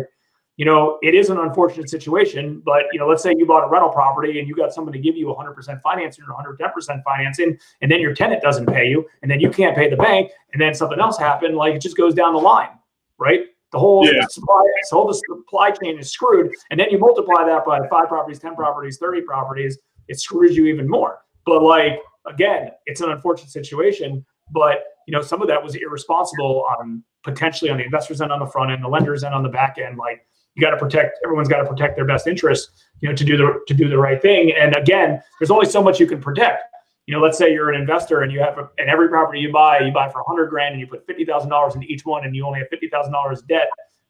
[0.58, 3.70] you know, it is an unfortunate situation, but you know, let's say you bought a
[3.70, 7.92] rental property and you got someone to give you 100% financing or 110% financing, and
[7.92, 10.74] then your tenant doesn't pay you, and then you can't pay the bank, and then
[10.74, 11.56] something else happened.
[11.56, 12.70] Like, it just goes down the line,
[13.18, 13.46] right?
[13.72, 14.28] The whole Yeah.
[14.30, 18.38] supply, the whole supply chain is screwed, and then you multiply that by five properties,
[18.38, 19.80] ten properties, thirty properties.
[20.10, 21.22] It screws you even more.
[21.46, 24.26] But like again, it's an unfortunate situation.
[24.52, 28.40] But you know, some of that was irresponsible on potentially on the investors end on
[28.40, 29.98] the front end, the lenders end on the back end.
[29.98, 31.20] Like you got to protect.
[31.24, 32.72] Everyone's got to protect their best interests.
[33.02, 34.54] You know, to do the to do the right thing.
[34.58, 36.64] And again, there's only so much you can protect.
[37.06, 39.52] You know, let's say you're an investor and you have a, and every property you
[39.52, 42.06] buy, you buy for a hundred grand and you put fifty thousand dollars into each
[42.06, 43.70] one, and you only have fifty thousand dollars debt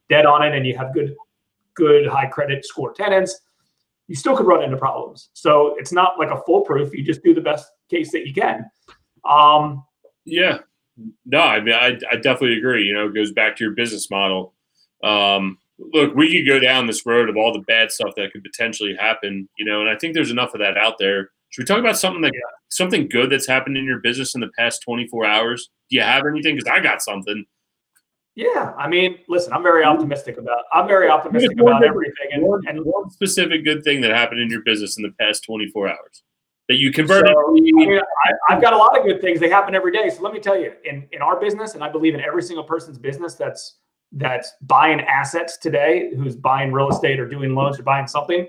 [0.09, 1.15] debt on it, and you have good
[1.75, 3.39] good high credit score tenants.
[4.07, 5.29] You still could run into problems.
[5.33, 6.93] So it's not like a foolproof.
[6.93, 8.69] You just do the best case that you can.
[9.29, 9.83] Um,
[10.25, 10.59] Yeah.
[11.25, 12.85] No, I mean, I, I definitely agree.
[12.85, 14.53] You know, it goes back to your business model.
[15.03, 18.43] Um, look, we could go down this road of all the bad stuff that could
[18.43, 21.31] potentially happen, you know, and I think there's enough of that out there.
[21.49, 22.33] Should we talk about something that
[22.69, 25.69] something good that's happened in your business in the past 24 hours?
[25.89, 26.55] Do you have anything?
[26.55, 27.45] Because I got something.
[28.35, 30.63] yeah, I mean, listen, I'm very optimistic about.
[30.73, 34.61] I'm very optimistic about everything, and, and one specific good thing that happened in your
[34.61, 36.23] business in the past 24 hours
[36.69, 37.33] that you converted.
[37.33, 39.39] So, I mean, I, I've got a lot of good things.
[39.39, 40.09] They happen every day.
[40.09, 42.63] So let me tell you, in in our business, and I believe in every single
[42.63, 43.77] person's business that's
[44.13, 48.47] that's buying assets today, who's buying real estate or doing loans or buying something,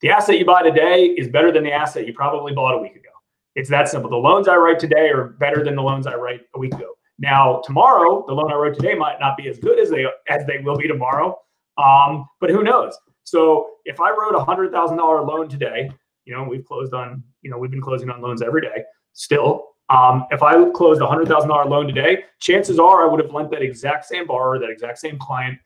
[0.00, 2.96] the asset you buy today is better than the asset you probably bought a week
[2.96, 3.10] ago.
[3.54, 4.10] It's that simple.
[4.10, 6.94] The loans I write today are better than the loans I write a week ago.
[7.18, 10.44] Now, tomorrow, the loan I wrote today might not be as good as they as
[10.46, 11.38] they will be tomorrow.
[11.78, 12.96] Um, but who knows?
[13.24, 15.90] So if I wrote a hundred thousand dollar loan today,
[16.24, 19.68] you know, we've closed on, you know, we've been closing on loans every day still.
[19.90, 23.32] Um, if I closed a hundred thousand dollar loan today, chances are I would have
[23.32, 25.58] lent that exact same borrower, that exact same client,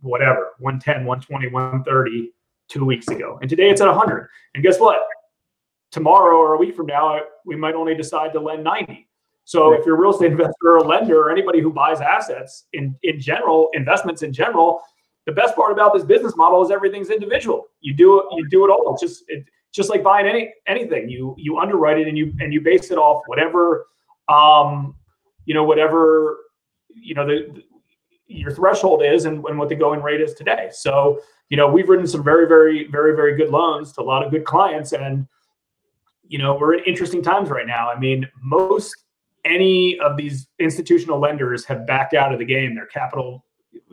[0.00, 2.32] whatever, 110, 120, 130
[2.68, 3.38] two weeks ago.
[3.40, 4.28] And today it's at 100.
[4.54, 5.02] And guess what?
[5.92, 9.08] Tomorrow or a week from now, we might only decide to lend 90.
[9.44, 12.64] So if you're a real estate investor or a lender or anybody who buys assets
[12.72, 14.80] in, in general, investments in general,
[15.26, 17.66] the best part about this business model is everything's individual.
[17.80, 18.92] You do it, you do it all.
[18.92, 21.08] It's just it, just like buying any anything.
[21.08, 23.86] You you underwrite it and you and you base it off whatever
[24.28, 24.94] um
[25.44, 26.38] you know whatever
[26.94, 27.62] you know the, the
[28.26, 30.68] your threshold is and, and what the going rate is today.
[30.72, 34.24] So, you know, we've written some very, very, very, very good loans to a lot
[34.24, 34.92] of good clients.
[34.92, 35.26] And,
[36.26, 37.90] you know, we're in interesting times right now.
[37.90, 38.96] I mean, most
[39.44, 42.74] any of these institutional lenders have backed out of the game.
[42.74, 43.44] Their capital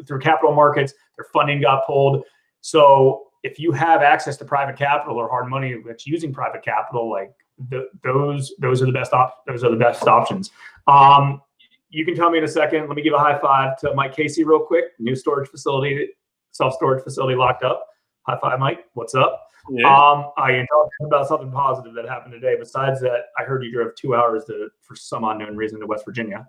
[0.07, 2.23] through capital markets, their funding got pulled.
[2.61, 7.09] So if you have access to private capital or hard money that's using private capital,
[7.09, 7.33] like
[7.69, 10.51] the, those, those are the best op- those are the best options.
[10.87, 11.41] Um,
[11.89, 12.87] you can tell me in a second.
[12.87, 14.85] Let me give a high five to Mike Casey real quick.
[14.99, 16.09] New storage facility,
[16.51, 17.85] self storage facility locked up.
[18.23, 18.85] High five, Mike.
[18.93, 19.47] What's up?
[19.69, 19.87] Yeah.
[19.87, 22.55] Um, I can talk about something positive that happened today.
[22.57, 26.05] Besides that, I heard you drove two hours to, for some unknown reason, to West
[26.05, 26.47] Virginia.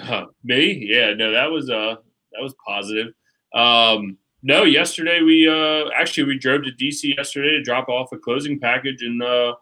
[0.00, 0.86] Uh, me?
[0.88, 1.96] Yeah, no, that was uh
[2.32, 3.08] that was positive.
[3.54, 8.18] Um no, yesterday we uh actually we drove to DC yesterday to drop off a
[8.18, 9.54] closing package and uh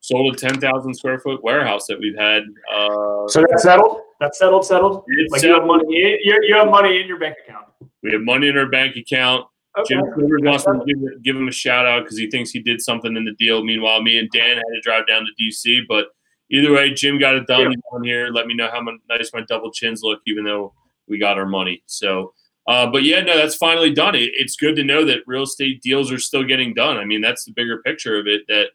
[0.00, 2.42] sold a ten thousand square foot warehouse that we've had.
[2.72, 4.00] Uh So that's settled.
[4.20, 4.64] That's settled.
[4.64, 5.04] Settled.
[5.08, 5.84] it's Like you have money.
[5.88, 7.66] You, you you have money in your bank account.
[8.02, 9.46] we have money in our bank account.
[9.78, 9.94] Okay.
[9.94, 12.80] Jim Cooper wants to give, give him a shout out because he thinks he did
[12.80, 13.62] something in the deal.
[13.62, 16.06] Meanwhile, me and Dan had to drive down to DC, but
[16.50, 17.72] either way, Jim got it done.
[17.72, 17.76] Yeah.
[17.92, 18.28] On here.
[18.28, 20.72] Let me know how mon- nice my double chins look, even though
[21.08, 21.82] we got our money.
[21.84, 22.32] So,
[22.68, 24.14] uh, but yeah, no, that's finally done.
[24.14, 26.96] It, it's good to know that real estate deals are still getting done.
[26.96, 28.42] I mean, that's the bigger picture of it.
[28.48, 28.68] That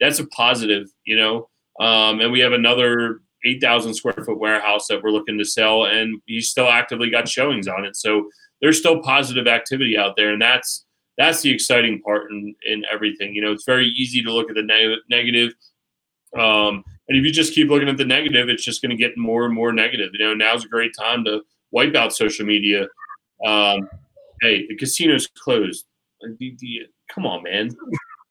[0.00, 1.48] that's a positive, you know.
[1.80, 5.84] Um, and we have another eight thousand square foot warehouse that we're looking to sell,
[5.84, 7.96] and he's still actively got showings on it.
[7.96, 8.30] So
[8.60, 10.86] there's still positive activity out there, and that's
[11.18, 13.34] that's the exciting part in, in everything.
[13.34, 15.52] You know, it's very easy to look at the neg- negative,
[16.34, 19.18] um, and if you just keep looking at the negative, it's just going to get
[19.18, 20.10] more and more negative.
[20.14, 22.88] You know, now's a great time to wipe out social media.
[23.44, 23.88] Um,
[24.40, 25.86] hey, the casino's closed.
[26.38, 27.70] The- Come on, man.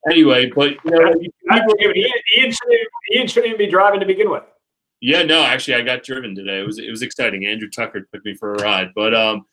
[0.10, 1.97] Anyway, but you know, you- I believe it.
[1.97, 4.43] Ian, Ian, shouldn't, Ian shouldn't even be driving to begin with.
[5.02, 6.60] yeah, no, actually, I got driven today.
[6.60, 7.45] It was it was exciting.
[7.45, 9.45] Andrew Tucker took me for a ride, but um,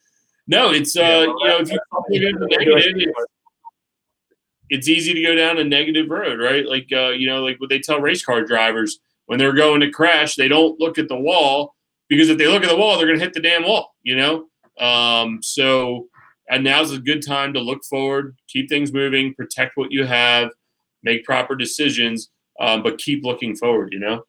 [0.47, 1.71] no, it's uh, Yeah, well, you know, if
[2.11, 2.33] you
[2.73, 3.27] negative, it's,
[4.71, 6.65] it's easy to go down a negative road, right?
[6.67, 9.91] Like uh, you know, like what they tell race car drivers when they're going to
[9.91, 11.75] crash, they don't look at the wall
[12.09, 14.17] because if they look at the wall, they're going to hit the damn wall, you
[14.17, 14.47] know.
[14.81, 16.09] Um, so
[16.49, 20.51] and now's a good time to look forward, keep things moving, protect what you have,
[21.03, 24.25] make proper decisions, um, but keep looking forward, you know.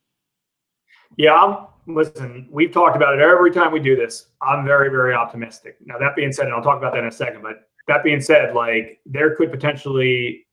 [1.17, 4.27] Yeah, I'm listen, we've talked about it every time we do this.
[4.41, 5.77] I'm very, very optimistic.
[5.83, 8.21] Now, that being said, and I'll talk about that in a second, but that being
[8.21, 10.45] said, like there could potentially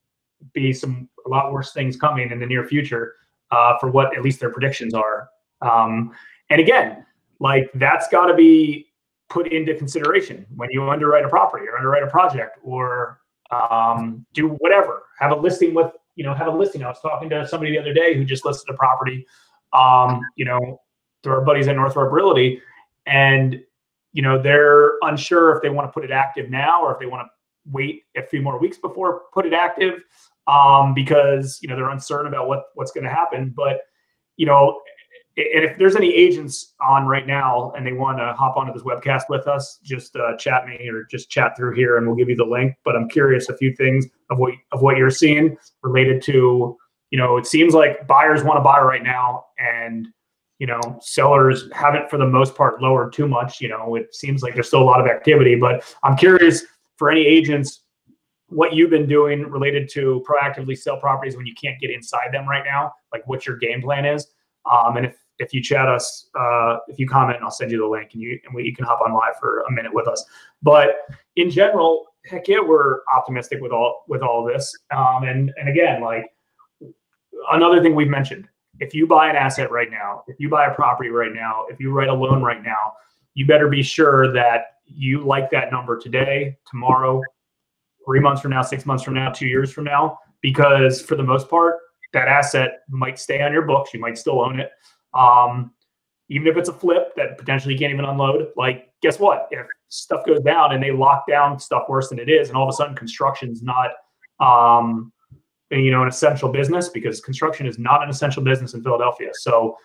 [0.53, 3.15] be some a lot worse things coming in the near future
[3.51, 5.29] uh, for what at least their predictions are.
[5.61, 6.13] Um,
[6.51, 7.05] and again,
[7.41, 8.88] like that's got to be
[9.29, 14.49] put into consideration when you underwrite a property or underwrite a project or um, do
[14.49, 15.05] whatever.
[15.19, 16.83] Have a listing with, you know, have a listing.
[16.83, 19.27] I was talking to somebody the other day who just listed a property,
[19.73, 20.81] um, you know,
[21.23, 22.61] through our buddies at Northrop Realty,
[23.07, 23.61] and
[24.13, 27.07] you know they're unsure if they want to put it active now or if they
[27.07, 27.31] want to
[27.71, 30.03] wait a few more weeks before put it active
[30.49, 33.53] um, because you know they're uncertain about what what's going to happen.
[33.55, 33.83] But
[34.37, 34.81] you know,
[35.39, 38.83] and if there's any agents on right now and they want to hop onto this
[38.83, 42.29] webcast with us, just uh, chat me or just chat through here, and we'll give
[42.29, 42.75] you the link.
[42.85, 46.77] But I'm curious a few things of what of what you're seeing related to
[47.11, 50.09] you know it seems like buyers want to buy right now and
[50.59, 54.43] you know sellers haven't for the most part lowered too much you know it seems
[54.43, 56.65] like there's still a lot of activity but i'm curious
[56.97, 57.85] for any agents
[58.49, 62.47] what you've been doing related to proactively sell properties when you can't get inside them
[62.47, 64.27] right now like what your game plan is
[64.71, 67.87] um, and if if you chat us uh, if you comment i'll send you the
[67.87, 70.25] link and you and we, you can hop on live for a minute with us.
[70.63, 70.97] But
[71.37, 74.75] in general heck yeah we're optimistic with all with all this.
[74.95, 76.27] Um, and and again like
[77.53, 78.49] another thing we've mentioned
[78.81, 81.81] if you buy an asset right now if you buy a property right now if
[81.81, 82.93] you write a loan right now
[83.35, 87.23] you better be sure that you like that number today tomorrow
[88.05, 91.23] three months from now six months from now two years from now because for the
[91.23, 91.77] most part
[92.13, 93.93] that asset might stay on your books.
[93.93, 94.71] You might still own it
[95.15, 95.73] um,
[96.29, 99.67] even if it's a flip that potentially you can't even unload like guess what if
[99.89, 102.69] stuff goes down and they lock down stuff worse than it is and all of
[102.69, 103.91] a sudden construction's not
[104.41, 105.13] um,
[105.71, 109.31] you know an essential business because construction is not an essential business in Philadelphia.
[109.35, 109.77] So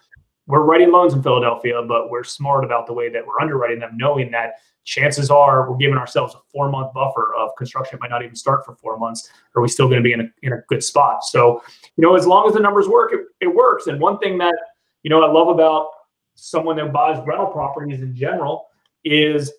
[0.45, 3.91] we're writing loans in Philadelphia, but we're smart about the way that we're underwriting them,
[3.95, 4.55] knowing that
[4.85, 8.65] chances are we're giving ourselves a four month buffer of construction might not even start
[8.65, 9.29] for four months.
[9.55, 11.23] Are we still going to be in a, in a good spot?
[11.23, 11.63] So,
[11.95, 13.87] you know, as long as the numbers work, it, it works.
[13.87, 14.55] And one thing that,
[15.03, 15.89] you know, what I love about
[16.35, 18.67] someone that buys rental properties in general
[19.03, 19.51] is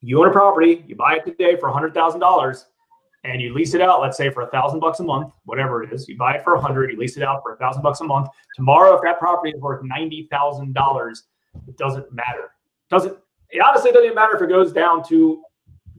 [0.00, 2.64] you own a property, you buy it today for $100,000
[3.24, 5.92] and you lease it out, let's say for a thousand bucks a month, whatever it
[5.92, 8.00] is, you buy it for a hundred, you lease it out for a thousand bucks
[8.00, 8.28] a month.
[8.54, 11.24] Tomorrow, if that property is worth ninety thousand dollars,
[11.66, 12.52] it doesn't matter.
[12.88, 13.16] Doesn't
[13.50, 15.42] it honestly doesn't matter if it goes down to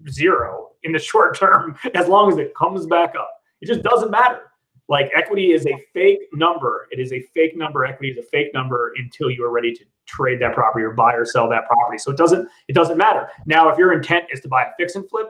[0.09, 3.31] zero in the short term, as long as it comes back up.
[3.61, 4.51] It just doesn't matter.
[4.89, 6.87] Like equity is a fake number.
[6.91, 7.85] It is a fake number.
[7.85, 11.13] Equity is a fake number until you are ready to trade that property or buy
[11.13, 11.97] or sell that property.
[11.97, 13.29] So it doesn't it doesn't matter.
[13.45, 15.27] Now, if your intent is to buy a fix and flip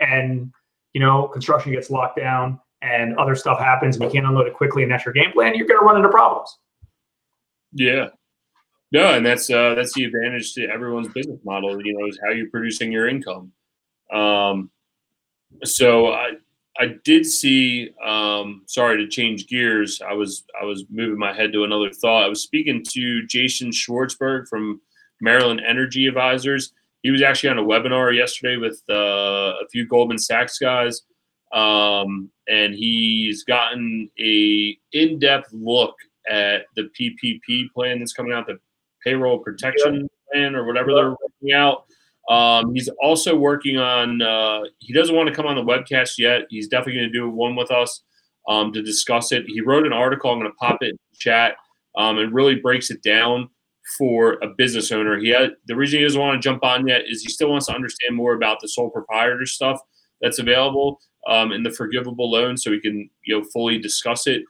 [0.00, 0.52] and
[0.92, 4.54] you know, construction gets locked down and other stuff happens and you can't unload it
[4.54, 6.58] quickly and that's your game plan, you're going to run into problems.
[7.72, 8.08] Yeah.
[8.90, 11.78] No, and that's uh, that's the advantage to everyone's business model.
[11.84, 13.52] You know, is how you're producing your income.
[14.10, 14.70] Um,
[15.62, 16.32] so I
[16.78, 17.90] I did see.
[18.04, 20.00] Um, sorry to change gears.
[20.00, 22.24] I was I was moving my head to another thought.
[22.24, 24.80] I was speaking to Jason Schwartzberg from
[25.20, 30.18] Maryland Energy Advisors he was actually on a webinar yesterday with uh, a few Goldman
[30.18, 31.02] Sachs guys,
[31.52, 35.94] um, and he's gotten a in-depth look
[36.28, 38.58] at the PPP plan that's coming out, the
[39.04, 41.84] payroll protection plan or whatever they're working out.
[42.28, 44.20] Um, he's also working on.
[44.22, 46.42] Uh, he doesn't want to come on the webcast yet.
[46.50, 48.02] He's definitely going to do one with us
[48.48, 49.44] um, to discuss it.
[49.46, 50.30] He wrote an article.
[50.30, 51.54] I'm going to pop it in chat.
[51.96, 53.48] Um, and really breaks it down
[53.96, 55.18] for a business owner.
[55.18, 57.66] He had the reason he doesn't want to jump on yet is he still wants
[57.66, 59.80] to understand more about the sole proprietor stuff
[60.20, 64.42] that's available um, in the forgivable loan, so he can you know fully discuss it.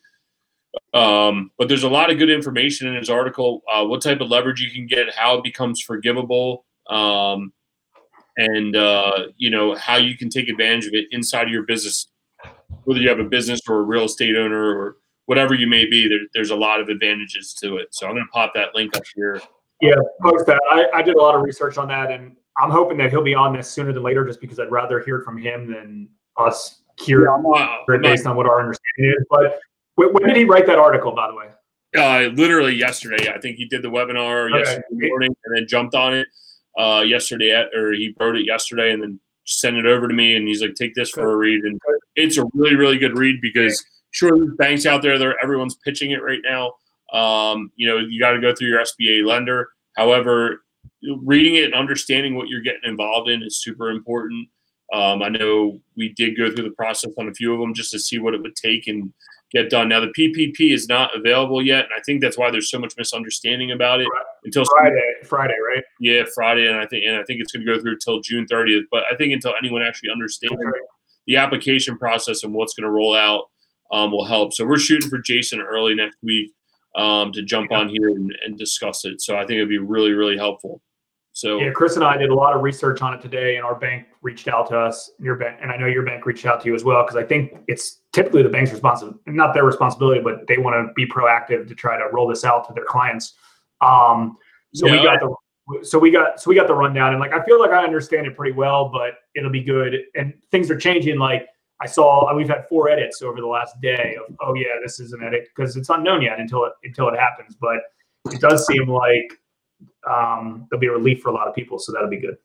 [0.93, 3.63] Um, but there's a lot of good information in his article.
[3.73, 7.53] Uh, what type of leverage you can get, how it becomes forgivable, um,
[8.39, 12.07] and uh, you know how you can take advantage of it inside of your business,
[12.85, 14.97] whether you have a business or a real estate owner or
[15.27, 17.89] whatever you may be, there, there's a lot of advantages to it.
[17.91, 19.43] So I'm going to pop that link up here.
[19.83, 20.61] Yeah, post that.
[20.71, 23.35] I, I did a lot of research on that, and I'm hoping that he'll be
[23.35, 27.25] on this sooner than later, just because I'd rather hear from him than us hear
[27.25, 29.27] yeah, not, based on what our understanding is.
[29.31, 29.61] But
[29.97, 31.47] when, when, did he write that article, by the way?
[31.97, 33.33] Uh, literally yesterday.
[33.33, 34.59] I think he did the webinar okay.
[34.59, 36.27] yesterday morning and then jumped on it
[36.79, 40.37] uh, yesterday, at, or he wrote it yesterday and then sent it over to me.
[40.37, 41.81] And he's like, "Take this for a read." And
[42.17, 46.13] it's a really, really good read because sure there's banks out there there everyone's pitching
[46.13, 46.73] it right now.
[47.13, 49.71] Um, you know you got to go through your sba lender.
[49.97, 50.63] However
[51.23, 54.49] reading it and understanding what you're getting involved in is super important.
[54.91, 57.91] Um, i know we did go through the process on a few of them just
[57.91, 59.13] to see what it would take and
[59.51, 62.71] get done now the ppp is not available yet and i think that's why there's
[62.71, 64.09] so much misunderstanding about it
[64.45, 67.73] until friday friday right yeah friday and i think and i think it's going to
[67.73, 70.81] go through until june 30th but i think until anyone actually understands okay.
[71.27, 73.45] the application process and what's going to roll out
[73.93, 74.53] um, will help.
[74.53, 76.53] So we're shooting for Jason early next week
[76.97, 79.21] um, to jump on here and, and, discuss it.
[79.21, 80.83] So I think it'd be really, really helpful.
[81.33, 83.77] So Yeah, Chris and I did a lot of research on it today, and our
[83.77, 85.13] bank reached out to us.
[85.21, 87.23] Your bank, and I know your bank reached out to you as well, because I
[87.23, 91.69] think it's typically the bank's responsibility, not their responsibility, but they want to be proactive
[91.69, 93.35] to try to roll this out to their clients.
[93.81, 94.37] Um,
[94.75, 97.45] so we got the so we got so we got the rundown, and like I
[97.45, 99.95] feel like I understand it pretty well, but it'll be good.
[100.17, 101.19] And things are changing.
[101.19, 101.47] Like
[101.81, 105.13] I saw, we've had four edits over the last day of, oh yeah, this is
[105.13, 107.55] an edit because it's unknown yet until it until it happens.
[107.61, 107.79] But
[108.33, 109.31] it does seem like
[110.11, 112.37] um, there'll be a relief for a lot of people, so that'll be good.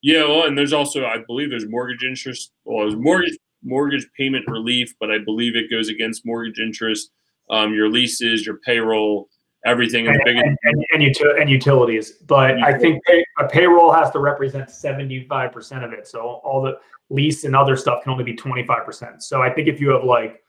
[0.00, 2.50] Yeah, well, and there's also, I believe, there's mortgage interest.
[2.64, 7.10] Well, there's mortgage mortgage payment relief, but I believe it goes against mortgage interest,
[7.50, 9.28] um, your leases, your payroll,
[9.64, 10.06] everything.
[10.06, 12.12] And and, biggest, and, and, and, uti- and utilities.
[12.12, 16.06] But I think pay, a payroll has to represent 75% of it.
[16.06, 16.78] So all the
[17.10, 19.22] lease and other stuff can only be 25%.
[19.22, 20.42] So I think if you have like,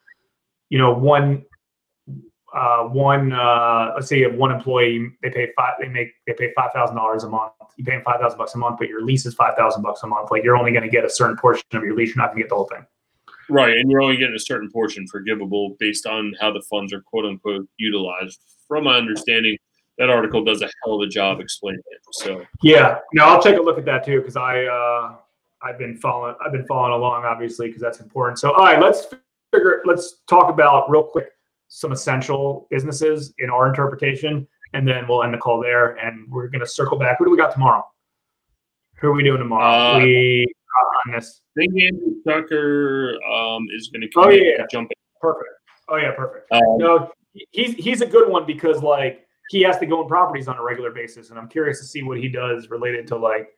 [0.69, 1.45] you know, one,
[2.53, 6.33] uh, one, uh, let's say you have one employee, they pay five, they make, they
[6.33, 7.51] pay $5,000 a month.
[7.77, 10.29] You pay them 5,000 bucks a month, but your lease is 5,000 bucks a month.
[10.29, 12.09] Like you're only going to get a certain portion of your lease.
[12.09, 12.85] You're not going to get the whole thing.
[13.49, 17.01] Right, and you're only getting a certain portion forgivable based on how the funds are
[17.01, 18.39] quote unquote utilized.
[18.67, 19.57] From my understanding,
[19.97, 21.99] that article does a hell of a job explaining it.
[22.11, 25.15] So Yeah, no, I'll take a look at that too because I uh,
[25.61, 28.39] I've been following I've been following along obviously because that's important.
[28.39, 29.07] So all right, let's
[29.53, 31.29] figure let's talk about real quick
[31.67, 35.95] some essential businesses in our interpretation, and then we'll end the call there.
[35.97, 37.17] And we're gonna circle back.
[37.19, 37.85] Who do we got tomorrow?
[38.99, 39.97] Who are we doing tomorrow?
[39.97, 40.47] Uh, we
[41.05, 44.65] on this I think Andrew Tucker um, is going to come Oh, in yeah.
[44.71, 44.95] jump in.
[45.21, 45.49] perfect.
[45.89, 46.51] Oh yeah, perfect.
[46.51, 47.11] Um, No,
[47.51, 50.63] he's he's a good one because like he has to go in properties on a
[50.63, 53.49] regular basis, and I'm curious to see what he does related to like,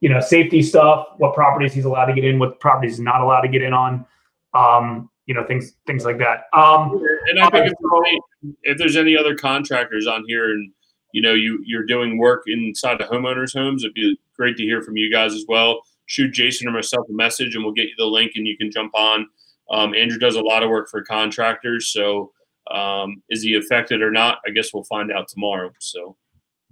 [0.00, 3.20] you know, safety stuff, what properties he's allowed to get in, what properties he's not
[3.20, 4.06] allowed to get in on,
[4.54, 6.44] um, you know, things things like that.
[6.52, 6.92] Um,
[7.28, 8.20] And I think if there's, any,
[8.62, 10.70] if there's any other contractors on here and
[11.12, 14.80] you know you you're doing work inside the homeowners' homes, it'd be great to hear
[14.82, 15.80] from you guys as well.
[16.08, 18.70] Shoot Jason or myself a message, and we'll get you the link, and you can
[18.70, 19.26] jump on.
[19.70, 22.32] Um, Andrew does a lot of work for contractors, so
[22.70, 24.38] um, is he affected or not?
[24.46, 25.70] I guess we'll find out tomorrow.
[25.80, 26.16] So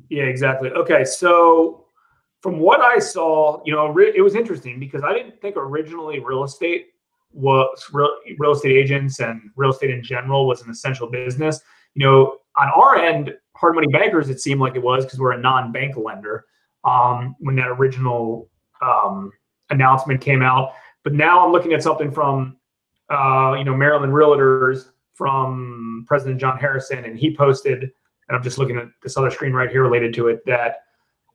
[0.09, 0.70] yeah, exactly.
[0.70, 1.84] Okay, so
[2.41, 6.45] from what I saw, you know, it was interesting because I didn't think originally real
[6.45, 6.89] estate
[7.32, 11.61] was real, real estate agents and real estate in general was an essential business.
[11.95, 15.32] You know, on our end, hard money bankers, it seemed like it was because we're
[15.32, 16.47] a non-bank lender.
[16.84, 18.49] Um, when that original
[18.82, 19.32] um,
[19.70, 20.72] announcement came out,
[21.04, 22.56] but now I'm looking at something from,
[23.10, 28.58] uh, you know, Maryland Realtors from President John Harrison, and he posted, and I'm just
[28.58, 30.82] looking at this other screen right here related to it that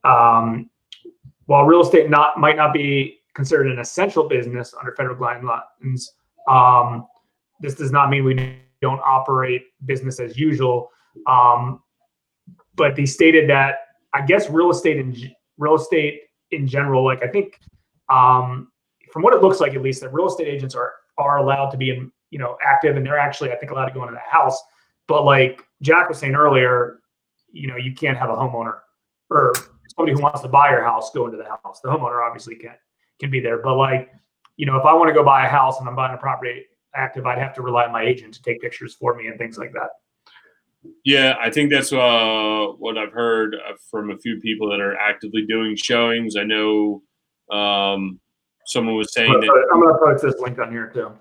[0.04, 0.70] um,
[1.46, 6.08] while real estate not might not be considered an essential business under federal guidelines,
[6.48, 7.06] um,
[7.60, 10.90] this does not mean we don't operate business as usual.
[11.26, 11.82] Um,
[12.74, 13.76] but he stated that
[14.14, 15.16] I guess real estate and
[15.58, 16.20] real estate
[16.52, 17.58] in general, like I think
[18.08, 18.68] um,
[19.12, 21.76] from what it looks like at least, that real estate agents are are allowed to
[21.76, 24.20] be in, you know active and they're actually I think allowed to go into the
[24.20, 24.60] house.
[25.08, 27.00] But like Jack was saying earlier,
[27.52, 28.78] you know you can't have a homeowner
[29.30, 29.52] or
[29.96, 31.80] somebody who wants to buy your house go into the house.
[31.82, 32.74] The homeowner obviously can
[33.20, 34.10] can be there, but like
[34.56, 36.64] you know if I want to go buy a house and I'm buying a property
[36.94, 39.56] active, I'd have to rely on my agent to take pictures for me and things
[39.56, 39.90] like that.
[41.04, 44.96] Yeah, I think that's uh, what I've heard uh, from a few people that are
[44.96, 46.36] actively doing showings.
[46.36, 47.02] I know
[47.50, 48.20] um,
[48.66, 51.12] someone was saying that I'm gonna post this link on here too.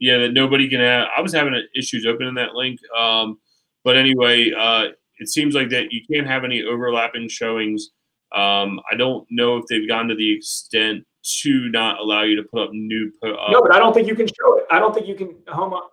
[0.00, 3.38] yeah that nobody can have i was having issues opening that link um,
[3.84, 4.86] but anyway uh,
[5.18, 7.90] it seems like that you can't have any overlapping showings
[8.34, 12.42] um, i don't know if they've gone to the extent to not allow you to
[12.42, 14.64] put up new uh, No, but I don't think you can show it.
[14.70, 15.88] I don't think you can home up.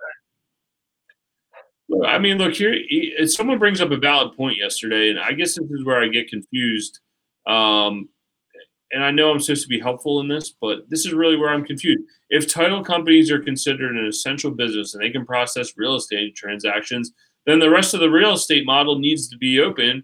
[2.06, 2.76] I mean look here
[3.26, 6.30] someone brings up a valid point yesterday and i guess this is where i get
[6.30, 7.00] confused
[7.48, 8.10] um,
[8.92, 11.50] and i know i'm supposed to be helpful in this but this is really where
[11.50, 15.96] i'm confused if title companies are considered an essential business and they can process real
[15.96, 17.14] estate transactions
[17.50, 20.04] then the rest of the real estate model needs to be open.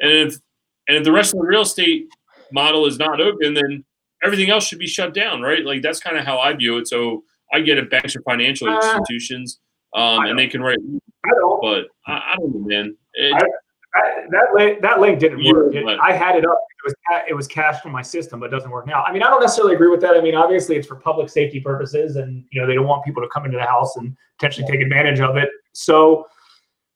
[0.00, 0.38] And if
[0.86, 2.08] and if the rest of the real estate
[2.50, 3.84] model is not open, then
[4.24, 5.64] everything else should be shut down, right?
[5.64, 6.88] Like that's kind of how I view it.
[6.88, 9.60] So I get it, banks or financial Uh, institutions,
[9.94, 10.78] um, and they can write,
[11.24, 11.60] I don't.
[11.60, 12.96] but I, I don't know, man.
[13.14, 13.46] It, I-
[13.94, 15.74] That, that link that link didn't work.
[15.74, 15.84] It-?
[16.00, 16.58] I had it up.
[16.84, 16.94] It was
[17.30, 19.02] it was cached from my system, but it doesn't work now.
[19.02, 20.14] I mean, I don't necessarily agree with that.
[20.14, 23.22] I mean, obviously it's for public safety purposes, and you know they don't want people
[23.22, 25.48] to come into the house and potentially take advantage of it.
[25.72, 26.26] So,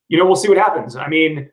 [0.08, 0.94] you know, we'll see what happens.
[0.94, 1.50] I mean,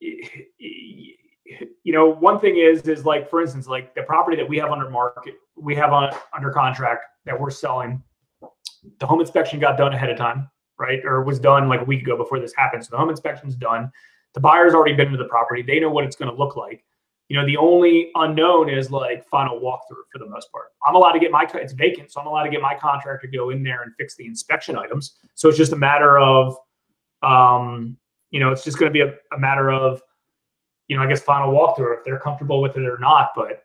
[0.00, 4.70] you know, one thing is is like for instance, like the property that we have
[4.70, 8.02] under market, we have on under contract that we're selling.
[8.98, 10.50] The home inspection got done ahead of time,
[10.82, 11.00] right?
[11.04, 12.84] Or was done like a week ago before this happened.
[12.84, 13.90] So the home inspection's done.
[14.34, 15.62] The buyer's already been to the property.
[15.62, 16.84] They know what it's going to look like.
[17.32, 20.66] you know, the only unknown is like final walkthrough for the most part.
[20.86, 23.36] I'm allowed to get my it's vacant, so I'm allowed to get my contractor to
[23.36, 25.14] go in there and fix the inspection items.
[25.34, 26.54] So it's just a matter of,
[27.22, 27.96] um,
[28.32, 30.02] you know, it's just going to be a, a matter of,
[30.88, 33.30] you know, I guess final walkthrough if they're comfortable with it or not.
[33.34, 33.64] But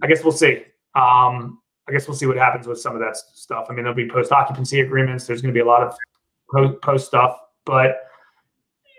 [0.00, 0.62] I guess we'll see.
[0.94, 3.66] Um, I guess we'll see what happens with some of that stuff.
[3.68, 5.26] I mean, there'll be post occupancy agreements.
[5.26, 5.94] There's going to be a lot of
[6.52, 7.98] post, post stuff, but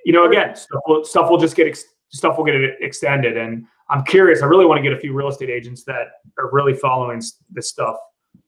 [0.06, 3.38] you know, again, stuff will, stuff will just get ex- stuff will get extended.
[3.38, 4.42] And I'm curious.
[4.42, 7.70] I really want to get a few real estate agents that are really following this
[7.70, 7.98] stuff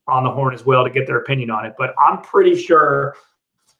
[0.08, 1.74] on the horn as well to get their opinion on it.
[1.78, 3.16] But I'm pretty sure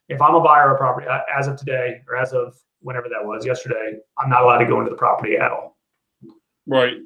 [0.10, 3.08] if I'm a buyer of a property uh, as of today or as of whenever
[3.10, 5.78] that was yesterday, I'm not allowed to go into the property at all.
[6.68, 6.98] Right.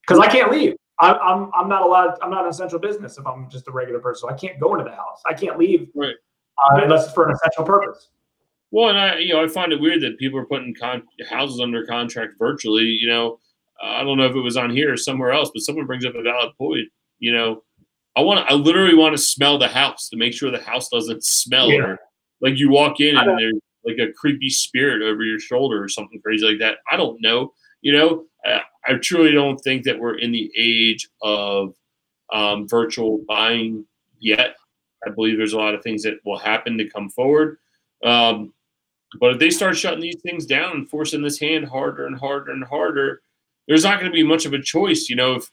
[0.00, 0.74] Because I can't leave.
[0.98, 2.16] I, I'm I'm not allowed.
[2.22, 4.30] I'm not an essential business if I'm just a regular person.
[4.32, 5.20] I can't go into the house.
[5.26, 6.14] I can't leave right.
[6.64, 8.08] Uh, unless it's for an essential purpose.
[8.70, 11.60] Well, and I, you know, I find it weird that people are putting con- houses
[11.60, 12.84] under contract virtually.
[12.84, 13.38] You know,
[13.82, 16.14] I don't know if it was on here or somewhere else, but someone brings up
[16.14, 16.88] a valid point.
[17.18, 17.62] You know,
[18.16, 21.24] I want, I literally want to smell the house to make sure the house doesn't
[21.24, 21.80] smell yeah.
[21.80, 21.98] or
[22.40, 23.54] like you walk in and there's
[23.84, 26.78] like a creepy spirit over your shoulder or something crazy like that.
[26.90, 27.52] I don't know.
[27.82, 31.74] You know, I, I truly don't think that we're in the age of
[32.32, 33.86] um, virtual buying
[34.18, 34.56] yet.
[35.04, 37.58] I believe there's a lot of things that will happen to come forward.
[38.04, 38.52] Um,
[39.20, 42.52] but if they start shutting these things down and forcing this hand harder and harder
[42.52, 43.22] and harder,
[43.68, 45.08] there's not going to be much of a choice.
[45.08, 45.50] You know, if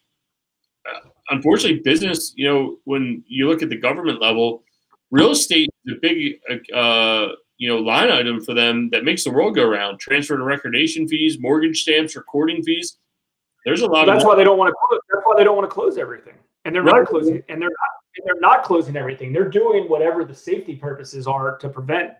[0.90, 4.64] uh, unfortunately business, you know, when you look at the government level,
[5.12, 6.40] real estate is a big,
[6.74, 7.28] uh,
[7.58, 10.00] you know, line item for them that makes the world go round.
[10.00, 12.98] Transfer and recordation fees, mortgage stamps, recording fees.
[13.66, 14.08] There's a lot.
[14.08, 14.76] That's why they don't want to.
[14.88, 16.34] Close, that's why they don't want to close everything,
[16.66, 17.00] and they're right.
[17.00, 17.42] not closing.
[17.48, 18.03] And they're not.
[18.16, 19.34] And they're not closing everything.
[19.34, 22.14] They're doing whatever the safety purposes are to prevent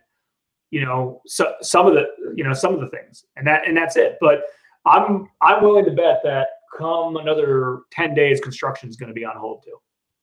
[0.70, 3.24] you know so, some of the you know some of the things.
[3.36, 4.18] And that and that's it.
[4.20, 4.42] But
[4.86, 9.24] i'm i'm willing to bet that come another 10 days construction is going to be
[9.24, 9.78] on hold too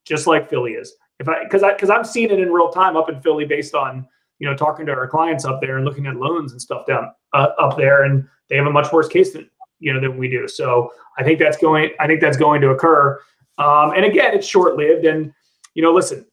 [0.06, 0.94] just like philly is.
[1.20, 3.74] If i because i because i'm seeing it in real time up in philly based
[3.76, 4.06] on
[4.40, 7.12] you know talking to our clients up there and looking at loans and stuff down
[7.34, 9.50] uh, up there and they have a much worse case than
[9.80, 10.48] you know than we do.
[10.48, 13.20] So i think that's going i think that's going to occur.
[13.58, 15.34] Um, and again it's short lived and
[15.76, 16.26] you know listen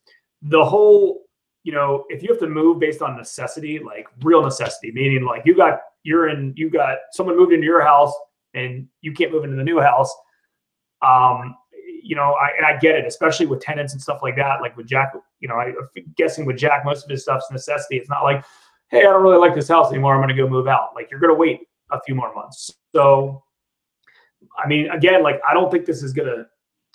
[0.43, 1.29] the whole
[1.69, 5.43] you know, if you have to move based on necessity, like real necessity, meaning like
[5.45, 8.11] you got you're in you got someone moved into your house
[8.55, 10.11] and you can't move into the new house.
[11.03, 11.55] Um,
[12.03, 14.63] you know, I and I get it, especially with tenants and stuff like that.
[14.63, 17.97] Like with Jack, you know, I, am guessing with Jack, most of his stuff's necessity.
[17.97, 18.43] It's not like,
[18.91, 20.15] hey, I don't really like this house anymore.
[20.15, 20.93] I'm going to go move out.
[20.95, 21.61] Like you're going to wait
[21.91, 22.71] a few more months.
[22.95, 23.43] So,
[24.57, 26.47] I mean, again, like I don't think this is going to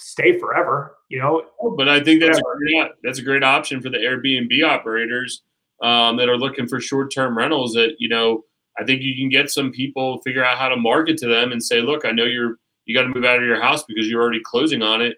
[0.03, 1.43] stay forever, you know.
[1.77, 5.41] But I think that's a great, that's a great option for the Airbnb operators
[5.81, 7.73] um, that are looking for short-term rentals.
[7.73, 8.43] That you know,
[8.79, 11.63] I think you can get some people figure out how to market to them and
[11.63, 14.21] say, look, I know you're you got to move out of your house because you're
[14.21, 15.17] already closing on it.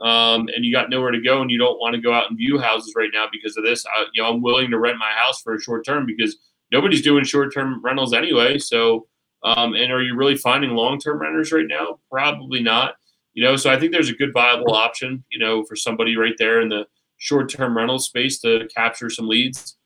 [0.00, 2.36] Um, and you got nowhere to go, and you don't want to go out and
[2.36, 3.86] view houses right now because of this.
[3.86, 6.36] I, you know, I'm willing to rent my house for a short term because
[6.72, 8.58] nobody's doing short term rentals anyway.
[8.58, 9.06] So,
[9.44, 12.00] um, and are you really finding long term renters right now?
[12.10, 12.96] Probably not.
[13.34, 16.34] You know, so I think there's a good viable option, you know, for somebody right
[16.38, 16.86] there in the
[17.18, 19.76] short term rental space to capture some leads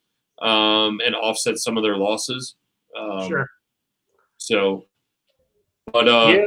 [0.42, 2.56] um, and offset some of their losses.
[2.98, 3.50] Um, sure.
[4.36, 4.84] So,
[5.92, 6.44] but uh, yeah,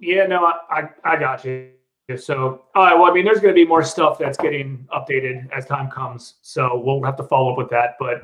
[0.00, 1.70] yeah, no, I, I, I got you.
[2.16, 2.94] So, all right.
[2.94, 6.36] Well, I mean, there's going to be more stuff that's getting updated as time comes.
[6.40, 7.96] So we'll have to follow up with that.
[7.98, 8.22] But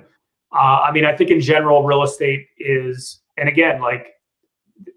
[0.54, 4.14] uh, I mean, I think in general, real estate is, and again, like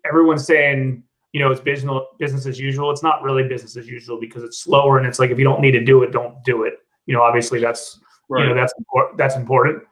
[0.05, 1.03] everyone's saying,
[1.33, 2.91] you know, it's business business as usual.
[2.91, 5.61] It's not really business as usual because it's slower and it's like if you don't
[5.61, 6.75] need to do it, don't do it.
[7.05, 7.99] You know, obviously that's
[8.29, 8.43] right.
[8.43, 9.17] you know that's important.
[9.17, 9.83] That's important.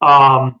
[0.00, 0.60] Um,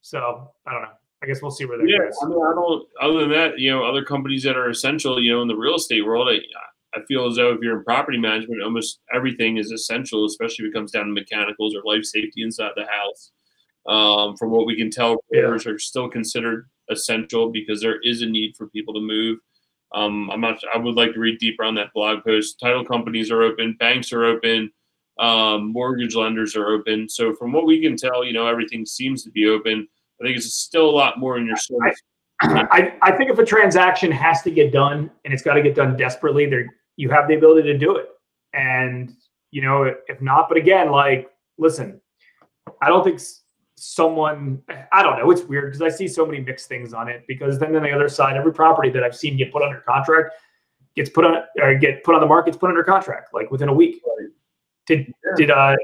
[0.00, 0.88] so I don't know.
[1.22, 2.16] I guess we'll see where that yeah, goes.
[2.22, 2.88] I mean, I don't.
[3.00, 5.74] Other than that, you know, other companies that are essential, you know, in the real
[5.74, 6.38] estate world, I,
[6.96, 10.70] I feel as though if you're in property management, almost everything is essential, especially if
[10.70, 13.32] it comes down to mechanicals or life safety inside the house.
[13.88, 15.72] Um, from what we can tell, repairs yeah.
[15.72, 19.38] are still considered essential because there is a need for people to move.
[19.94, 20.58] Um, I'm not.
[20.74, 22.58] I would like to read deeper on that blog post.
[22.60, 24.70] Title companies are open, banks are open,
[25.18, 27.08] um, mortgage lenders are open.
[27.08, 29.86] So from what we can tell, you know, everything seems to be open.
[30.20, 32.00] I think it's still a lot more in your service.
[32.42, 35.74] I, I think if a transaction has to get done and it's got to get
[35.74, 36.66] done desperately, there
[36.96, 38.08] you have the ability to do it.
[38.52, 39.14] And
[39.50, 42.00] you know, if not, but again, like, listen,
[42.82, 43.20] I don't think
[43.76, 44.62] someone
[44.92, 47.58] i don't know it's weird because i see so many mixed things on it because
[47.58, 50.34] then on the other side every property that i've seen get put under contract
[50.94, 53.68] gets put on or get put on the market gets put under contract like within
[53.68, 54.00] a week
[54.86, 55.32] did yeah.
[55.36, 55.76] did uh,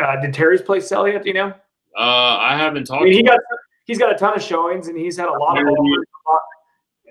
[0.00, 1.52] uh did terry's place sell yet do you know
[1.98, 3.40] uh i haven't talked I mean, he got
[3.86, 6.04] he's got a ton of showings and he's had a lot of offers,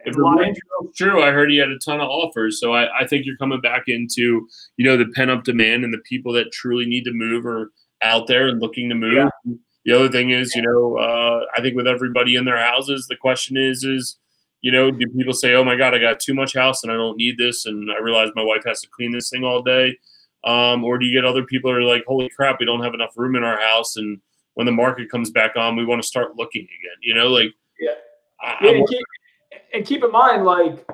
[0.05, 0.55] if A lot of
[0.95, 2.62] true, I heard he had a ton of offers.
[2.62, 4.47] So I, I think you're coming back into,
[4.78, 7.72] you know, the pent up demand and the people that truly need to move are
[8.01, 9.14] out there and looking to move.
[9.14, 9.30] Yeah.
[9.88, 13.16] The other thing is, you know, uh, I think with everybody in their houses, the
[13.16, 14.18] question is, is,
[14.62, 16.96] you know, do people say, "Oh my God, I got too much house and I
[16.96, 19.98] don't need this," and I realize my wife has to clean this thing all day,
[20.44, 22.94] um, or do you get other people that are like, "Holy crap, we don't have
[22.96, 24.20] enough room in our house," and
[24.56, 26.98] when the market comes back on, we want to start looking again.
[27.02, 27.92] You know, like Yeah.
[28.42, 29.06] I, Yeah, I'm- and, keep,
[29.74, 30.86] and keep in mind, like,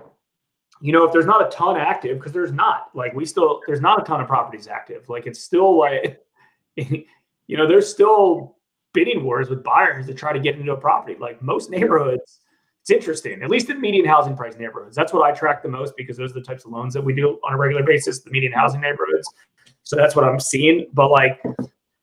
[0.82, 3.82] you know, if there's not a ton active, because there's not, like, we still, there's
[3.82, 5.10] not a ton of properties active.
[5.10, 6.24] Like, it's still like,
[6.76, 8.58] you know, there's still
[8.94, 11.18] bidding wars with buyers to try to get into a property.
[11.20, 12.40] Like, most neighborhoods,
[12.82, 14.96] it's interesting, at least in median housing price neighborhoods.
[14.96, 17.14] That's what I track the most because those are the types of loans that we
[17.14, 19.28] do on a regular basis, the median housing neighborhoods.
[19.84, 20.88] So that's what I'm seeing.
[20.94, 21.42] But, like,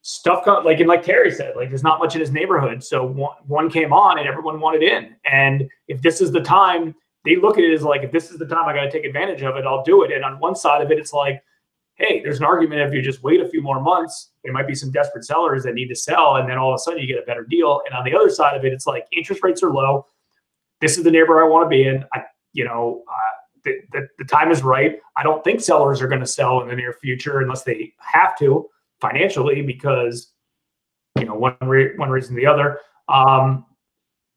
[0.03, 2.83] stuff got like and like Terry said, like there's not much in his neighborhood.
[2.83, 5.15] So one, one came on and everyone wanted in.
[5.31, 8.39] And if this is the time, they look at it as like if this is
[8.39, 10.13] the time I got to take advantage of it, I'll do it.
[10.13, 11.43] And on one side of it, it's like,
[12.01, 14.75] hey, there's an argument if you just wait a few more months, there might be
[14.75, 17.23] some desperate sellers that need to sell, and then all of a sudden you get
[17.23, 17.83] a better deal.
[17.87, 20.07] And on the other side of it, it's like interest rates are low.
[20.81, 22.05] This is the neighborhood I want to be in.
[22.15, 22.23] I,
[22.55, 24.99] you know, uh, the, the, the time is right.
[25.17, 28.37] I don't think sellers are going to sell in the near future unless they have
[28.39, 28.67] to
[29.01, 30.33] financially because
[31.19, 32.79] you know one re- one reason or the other.
[33.09, 33.67] Um,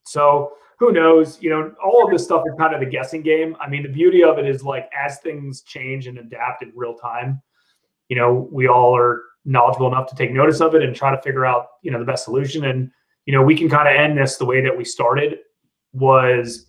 [0.05, 1.41] so who knows?
[1.41, 3.55] You know, all of this stuff is kind of the guessing game.
[3.61, 6.95] I mean, the beauty of it is like as things change and adapt in real
[6.95, 7.41] time,
[8.09, 11.21] you know, we all are knowledgeable enough to take notice of it and try to
[11.21, 12.65] figure out you know the best solution.
[12.65, 12.91] And
[13.25, 15.39] you know, we can kind of end this the way that we started
[15.93, 16.65] was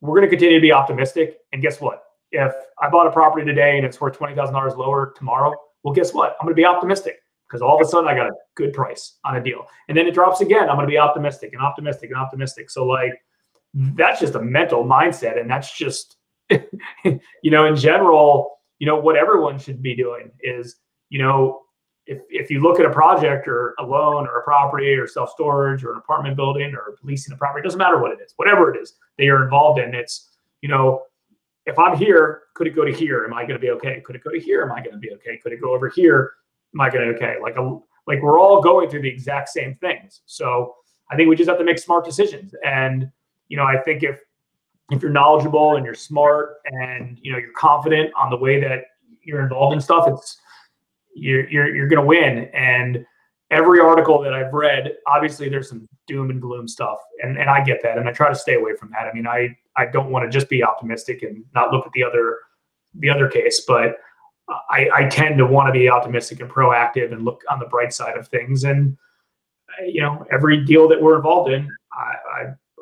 [0.00, 1.38] we're going to continue to be optimistic.
[1.52, 2.04] And guess what?
[2.30, 5.94] If I bought a property today and it's worth twenty thousand dollars lower tomorrow, well,
[5.94, 6.36] guess what?
[6.40, 9.18] I'm going to be optimistic because all of a sudden I got a good price
[9.24, 9.66] on a deal.
[9.88, 10.68] And then it drops again.
[10.68, 12.70] I'm going to be optimistic and optimistic and optimistic.
[12.70, 13.14] So like
[13.74, 16.16] that's just a mental mindset and that's just
[16.50, 20.76] you know in general, you know what everyone should be doing is,
[21.10, 21.62] you know,
[22.06, 25.84] if if you look at a project or a loan or a property or self-storage
[25.84, 28.74] or an apartment building or leasing a property, it doesn't matter what it is, whatever
[28.74, 30.30] it is that you're involved in, it's,
[30.62, 31.02] you know,
[31.66, 33.24] if I'm here, could it go to here?
[33.24, 34.00] Am I going to be okay?
[34.00, 34.62] Could it go to here?
[34.62, 35.36] Am I going to be okay?
[35.36, 36.32] Could it go over here?
[36.74, 37.36] Am I going to be okay?
[37.42, 40.22] Like a like we're all going through the exact same things.
[40.24, 40.74] So
[41.10, 42.54] I think we just have to make smart decisions.
[42.64, 43.10] And
[43.48, 44.20] you know, I think if
[44.90, 48.84] if you're knowledgeable and you're smart and you know you're confident on the way that
[49.22, 50.38] you're involved in stuff, it's
[51.14, 52.50] you're you're you're going to win.
[52.54, 53.04] And
[53.50, 57.62] every article that I've read, obviously there's some doom and gloom stuff, and and I
[57.62, 59.06] get that, and I try to stay away from that.
[59.06, 62.04] I mean, I I don't want to just be optimistic and not look at the
[62.04, 62.38] other
[62.94, 63.96] the other case, but
[64.70, 67.92] I, I tend to want to be optimistic and proactive and look on the bright
[67.92, 68.64] side of things.
[68.64, 68.96] And
[69.86, 71.68] you know, every deal that we're involved in,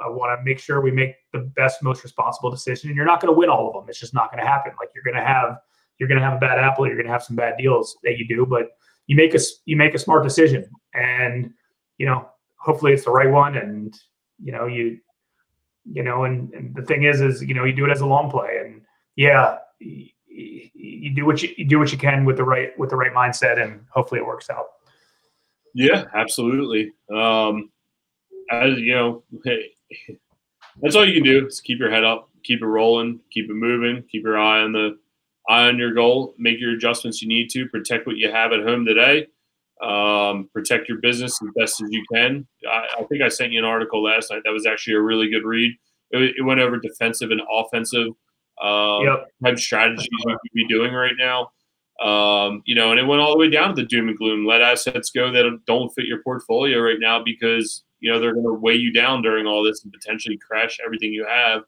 [0.06, 2.90] I want to make sure we make the best, most responsible decision.
[2.90, 3.88] And you're not going to win all of them.
[3.88, 4.72] It's just not going to happen.
[4.78, 5.58] Like you're going to have
[5.98, 6.86] you're going to have a bad apple.
[6.86, 8.70] You're going to have some bad deals that you do, but
[9.06, 11.52] you make a you make a smart decision, and
[11.98, 13.56] you know, hopefully it's the right one.
[13.56, 13.98] And
[14.42, 14.98] you know, you
[15.84, 18.06] you know, and, and the thing is, is you know, you do it as a
[18.06, 18.82] long play, and
[19.14, 22.90] yeah, you, you do what you, you do what you can with the right with
[22.90, 24.66] the right mindset, and hopefully it works out.
[25.74, 26.92] Yeah, absolutely.
[27.14, 27.70] Um,
[28.50, 29.70] as you know, hey,
[30.82, 33.54] that's all you can do is keep your head up, keep it rolling, keep it
[33.54, 34.98] moving, keep your eye on the
[35.48, 38.62] eye on your goal, make your adjustments you need to, protect what you have at
[38.62, 39.26] home today,
[39.82, 42.46] um, protect your business as best as you can.
[42.68, 45.30] I, I, think I sent you an article last night that was actually a really
[45.30, 45.72] good read.
[46.10, 48.08] It, it went over defensive and offensive
[48.62, 49.28] um, yep.
[49.44, 51.50] type strategies you could be doing right now.
[52.00, 54.46] Um, you know, and it went all the way down to the doom and gloom.
[54.46, 58.44] Let assets go that don't fit your portfolio right now because you know they're going
[58.44, 61.62] to weigh you down during all this and potentially crash everything you have.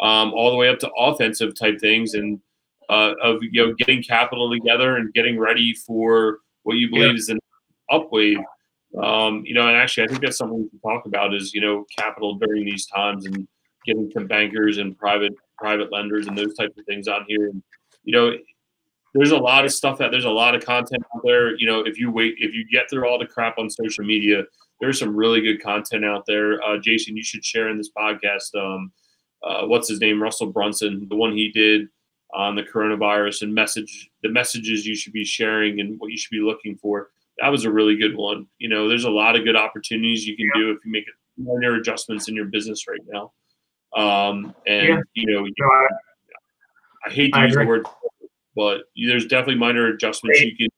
[0.00, 2.38] Um, all the way up to offensive type things and
[2.88, 7.14] uh, of you know getting capital together and getting ready for what you believe yeah.
[7.14, 7.38] is an
[7.90, 8.38] up wave.
[9.02, 11.60] Um, you know, and actually, I think that's something we can talk about is you
[11.60, 13.46] know capital during these times and
[13.84, 17.46] getting some bankers and private private lenders and those types of things on here.
[17.46, 17.62] And
[18.04, 18.32] you know,
[19.14, 21.56] there's a lot of stuff that there's a lot of content out there.
[21.56, 24.44] You know, if you wait, if you get through all the crap on social media,
[24.80, 26.62] there's some really good content out there.
[26.62, 28.54] Uh, Jason, you should share in this podcast.
[28.54, 28.92] Um,
[29.42, 30.22] uh, what's his name?
[30.22, 31.88] Russell Brunson, the one he did
[32.34, 36.30] on the coronavirus and message the messages you should be sharing and what you should
[36.30, 37.10] be looking for.
[37.38, 38.46] That was a really good one.
[38.58, 41.04] You know, there's a lot of good opportunities you can do if you make
[41.36, 43.32] minor adjustments in your business right now.
[43.96, 45.00] Um, and yeah.
[45.14, 45.86] you know, no, I,
[47.06, 47.64] I, hate to I use agree.
[47.64, 47.86] the word,
[48.54, 50.68] but there's definitely minor adjustments you can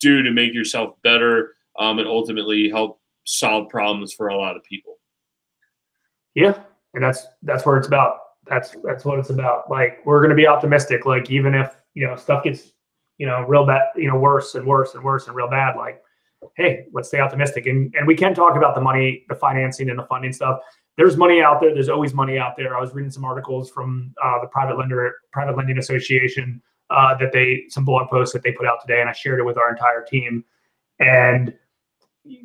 [0.00, 4.64] do to make yourself better um, and ultimately help solve problems for a lot of
[4.64, 4.98] people.
[6.34, 6.58] Yeah,
[6.94, 8.18] and that's that's where it's about.
[8.46, 9.70] That's that's what it's about.
[9.70, 11.06] Like we're gonna be optimistic.
[11.06, 12.72] Like even if you know stuff gets
[13.18, 15.76] you know real bad, you know worse and worse and worse and real bad.
[15.76, 16.02] Like
[16.56, 17.66] hey, let's stay optimistic.
[17.66, 20.60] And and we can talk about the money, the financing, and the funding stuff.
[20.96, 21.72] There's money out there.
[21.72, 22.76] There's always money out there.
[22.76, 26.60] I was reading some articles from uh, the private lender, private lending association
[26.90, 29.44] uh, that they some blog posts that they put out today, and I shared it
[29.44, 30.44] with our entire team.
[30.98, 31.54] And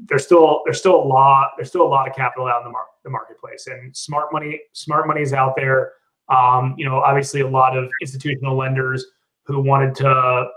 [0.08, 2.72] there's still there's still a lot there's still a lot of capital out in the,
[2.72, 5.94] mar- the marketplace, and smart money smart money is out there.
[6.30, 9.06] Um, you know, obviously a lot of institutional lenders
[9.46, 10.48] who wanted to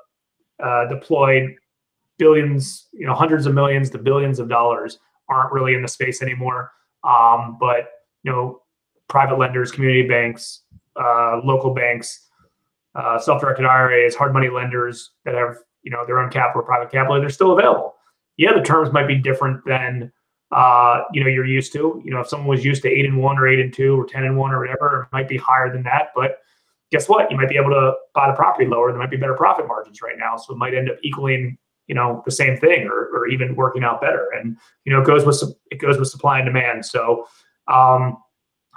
[0.62, 1.54] uh, deploy
[2.18, 4.98] billions, you know, hundreds of millions to billions of dollars
[5.28, 6.72] aren't really in the space anymore.
[7.04, 7.90] Um, but
[8.22, 8.62] you know,
[9.08, 10.62] private lenders, community banks,
[10.96, 12.28] uh, local banks,
[12.94, 17.20] uh, self-directed IRAs, hard money lenders that have you know their own capital, private capital,
[17.20, 17.94] they're still available.
[18.40, 20.10] Yeah, the terms might be different than
[20.50, 22.00] uh, you know you're used to.
[22.02, 24.06] You know, if someone was used to eight and one or eight and two or
[24.06, 26.12] ten and one or whatever, it might be higher than that.
[26.14, 26.38] But
[26.90, 27.30] guess what?
[27.30, 28.92] You might be able to buy the property lower.
[28.92, 31.94] There might be better profit margins right now, so it might end up equaling you
[31.94, 34.28] know the same thing or, or even working out better.
[34.34, 36.86] And you know, it goes with it goes with supply and demand.
[36.86, 37.28] So.
[37.68, 38.16] Um,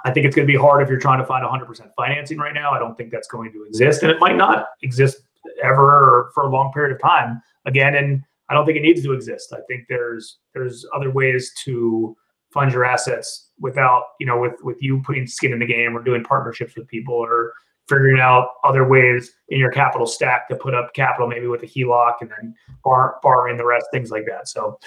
[0.06, 2.52] I think it's going to be hard if you're trying to find 100% financing right
[2.52, 2.72] now.
[2.72, 5.22] I don't think that's going to exist, and it might not exist
[5.62, 7.94] ever or for a long period of time again.
[7.94, 9.52] And I don't think it needs to exist.
[9.52, 12.16] I think there's there's other ways to
[12.52, 16.02] fund your assets without you know with with you putting skin in the game or
[16.02, 17.52] doing partnerships with people or
[17.88, 21.66] figuring out other ways in your capital stack to put up capital maybe with a
[21.66, 24.48] HELOC and then bar, borrowing the rest things like that.
[24.48, 24.78] So,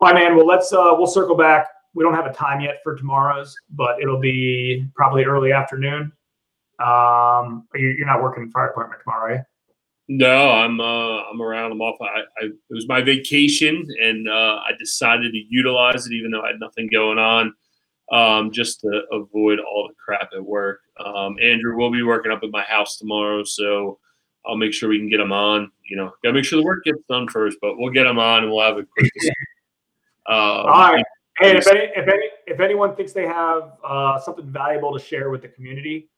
[0.00, 2.96] my man, well let's uh, we'll circle back we don't have a time yet for
[2.96, 6.12] tomorrow's, but it'll be probably early afternoon.
[6.78, 9.40] Um, you're not working fire department tomorrow, right?
[10.08, 11.72] No, I'm uh, I'm around.
[11.72, 11.96] I'm off.
[12.00, 16.42] I, I it was my vacation, and uh, I decided to utilize it, even though
[16.42, 17.54] I had nothing going on,
[18.10, 20.80] um, just to avoid all the crap at work.
[20.98, 24.00] Um, Andrew will be working up at my house tomorrow, so
[24.44, 25.70] I'll make sure we can get him on.
[25.88, 28.42] You know, gotta make sure the work gets done first, but we'll get him on,
[28.42, 29.10] and we'll have a quick.
[30.28, 31.04] um, all right.
[31.38, 35.30] Hey, if any, if any, if anyone thinks they have uh, something valuable to share
[35.30, 36.10] with the community,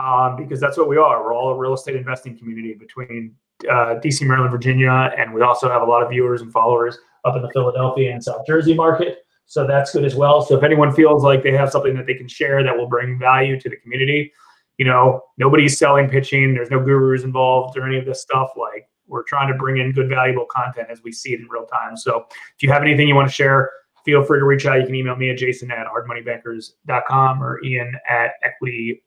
[0.00, 1.22] um, because that's what we are.
[1.22, 3.34] We're all a real estate investing community between
[3.68, 7.36] uh, DC, Maryland, Virginia, and we also have a lot of viewers and followers up
[7.36, 9.18] in the Philadelphia and South Jersey market.
[9.46, 10.42] So that's good as well.
[10.42, 13.18] So if anyone feels like they have something that they can share that will bring
[13.18, 14.32] value to the community,
[14.78, 16.54] you know, nobody's selling pitching.
[16.54, 18.50] There's no gurus involved or any of this stuff.
[18.56, 21.66] Like we're trying to bring in good, valuable content as we see it in real
[21.66, 21.96] time.
[21.96, 23.70] So if you have anything you want to share,
[24.04, 24.78] feel free to reach out.
[24.78, 29.02] You can email me at jason at hardmoneybankers.com or ian at equity,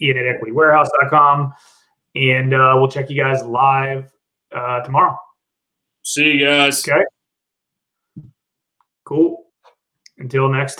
[0.00, 1.52] ian at equitywarehouse.com.
[2.16, 4.10] And uh, we'll check you guys live
[4.54, 5.16] uh, tomorrow.
[6.02, 6.86] See you guys.
[6.86, 7.02] Okay.
[9.04, 9.44] Cool.
[10.18, 10.70] Until next time.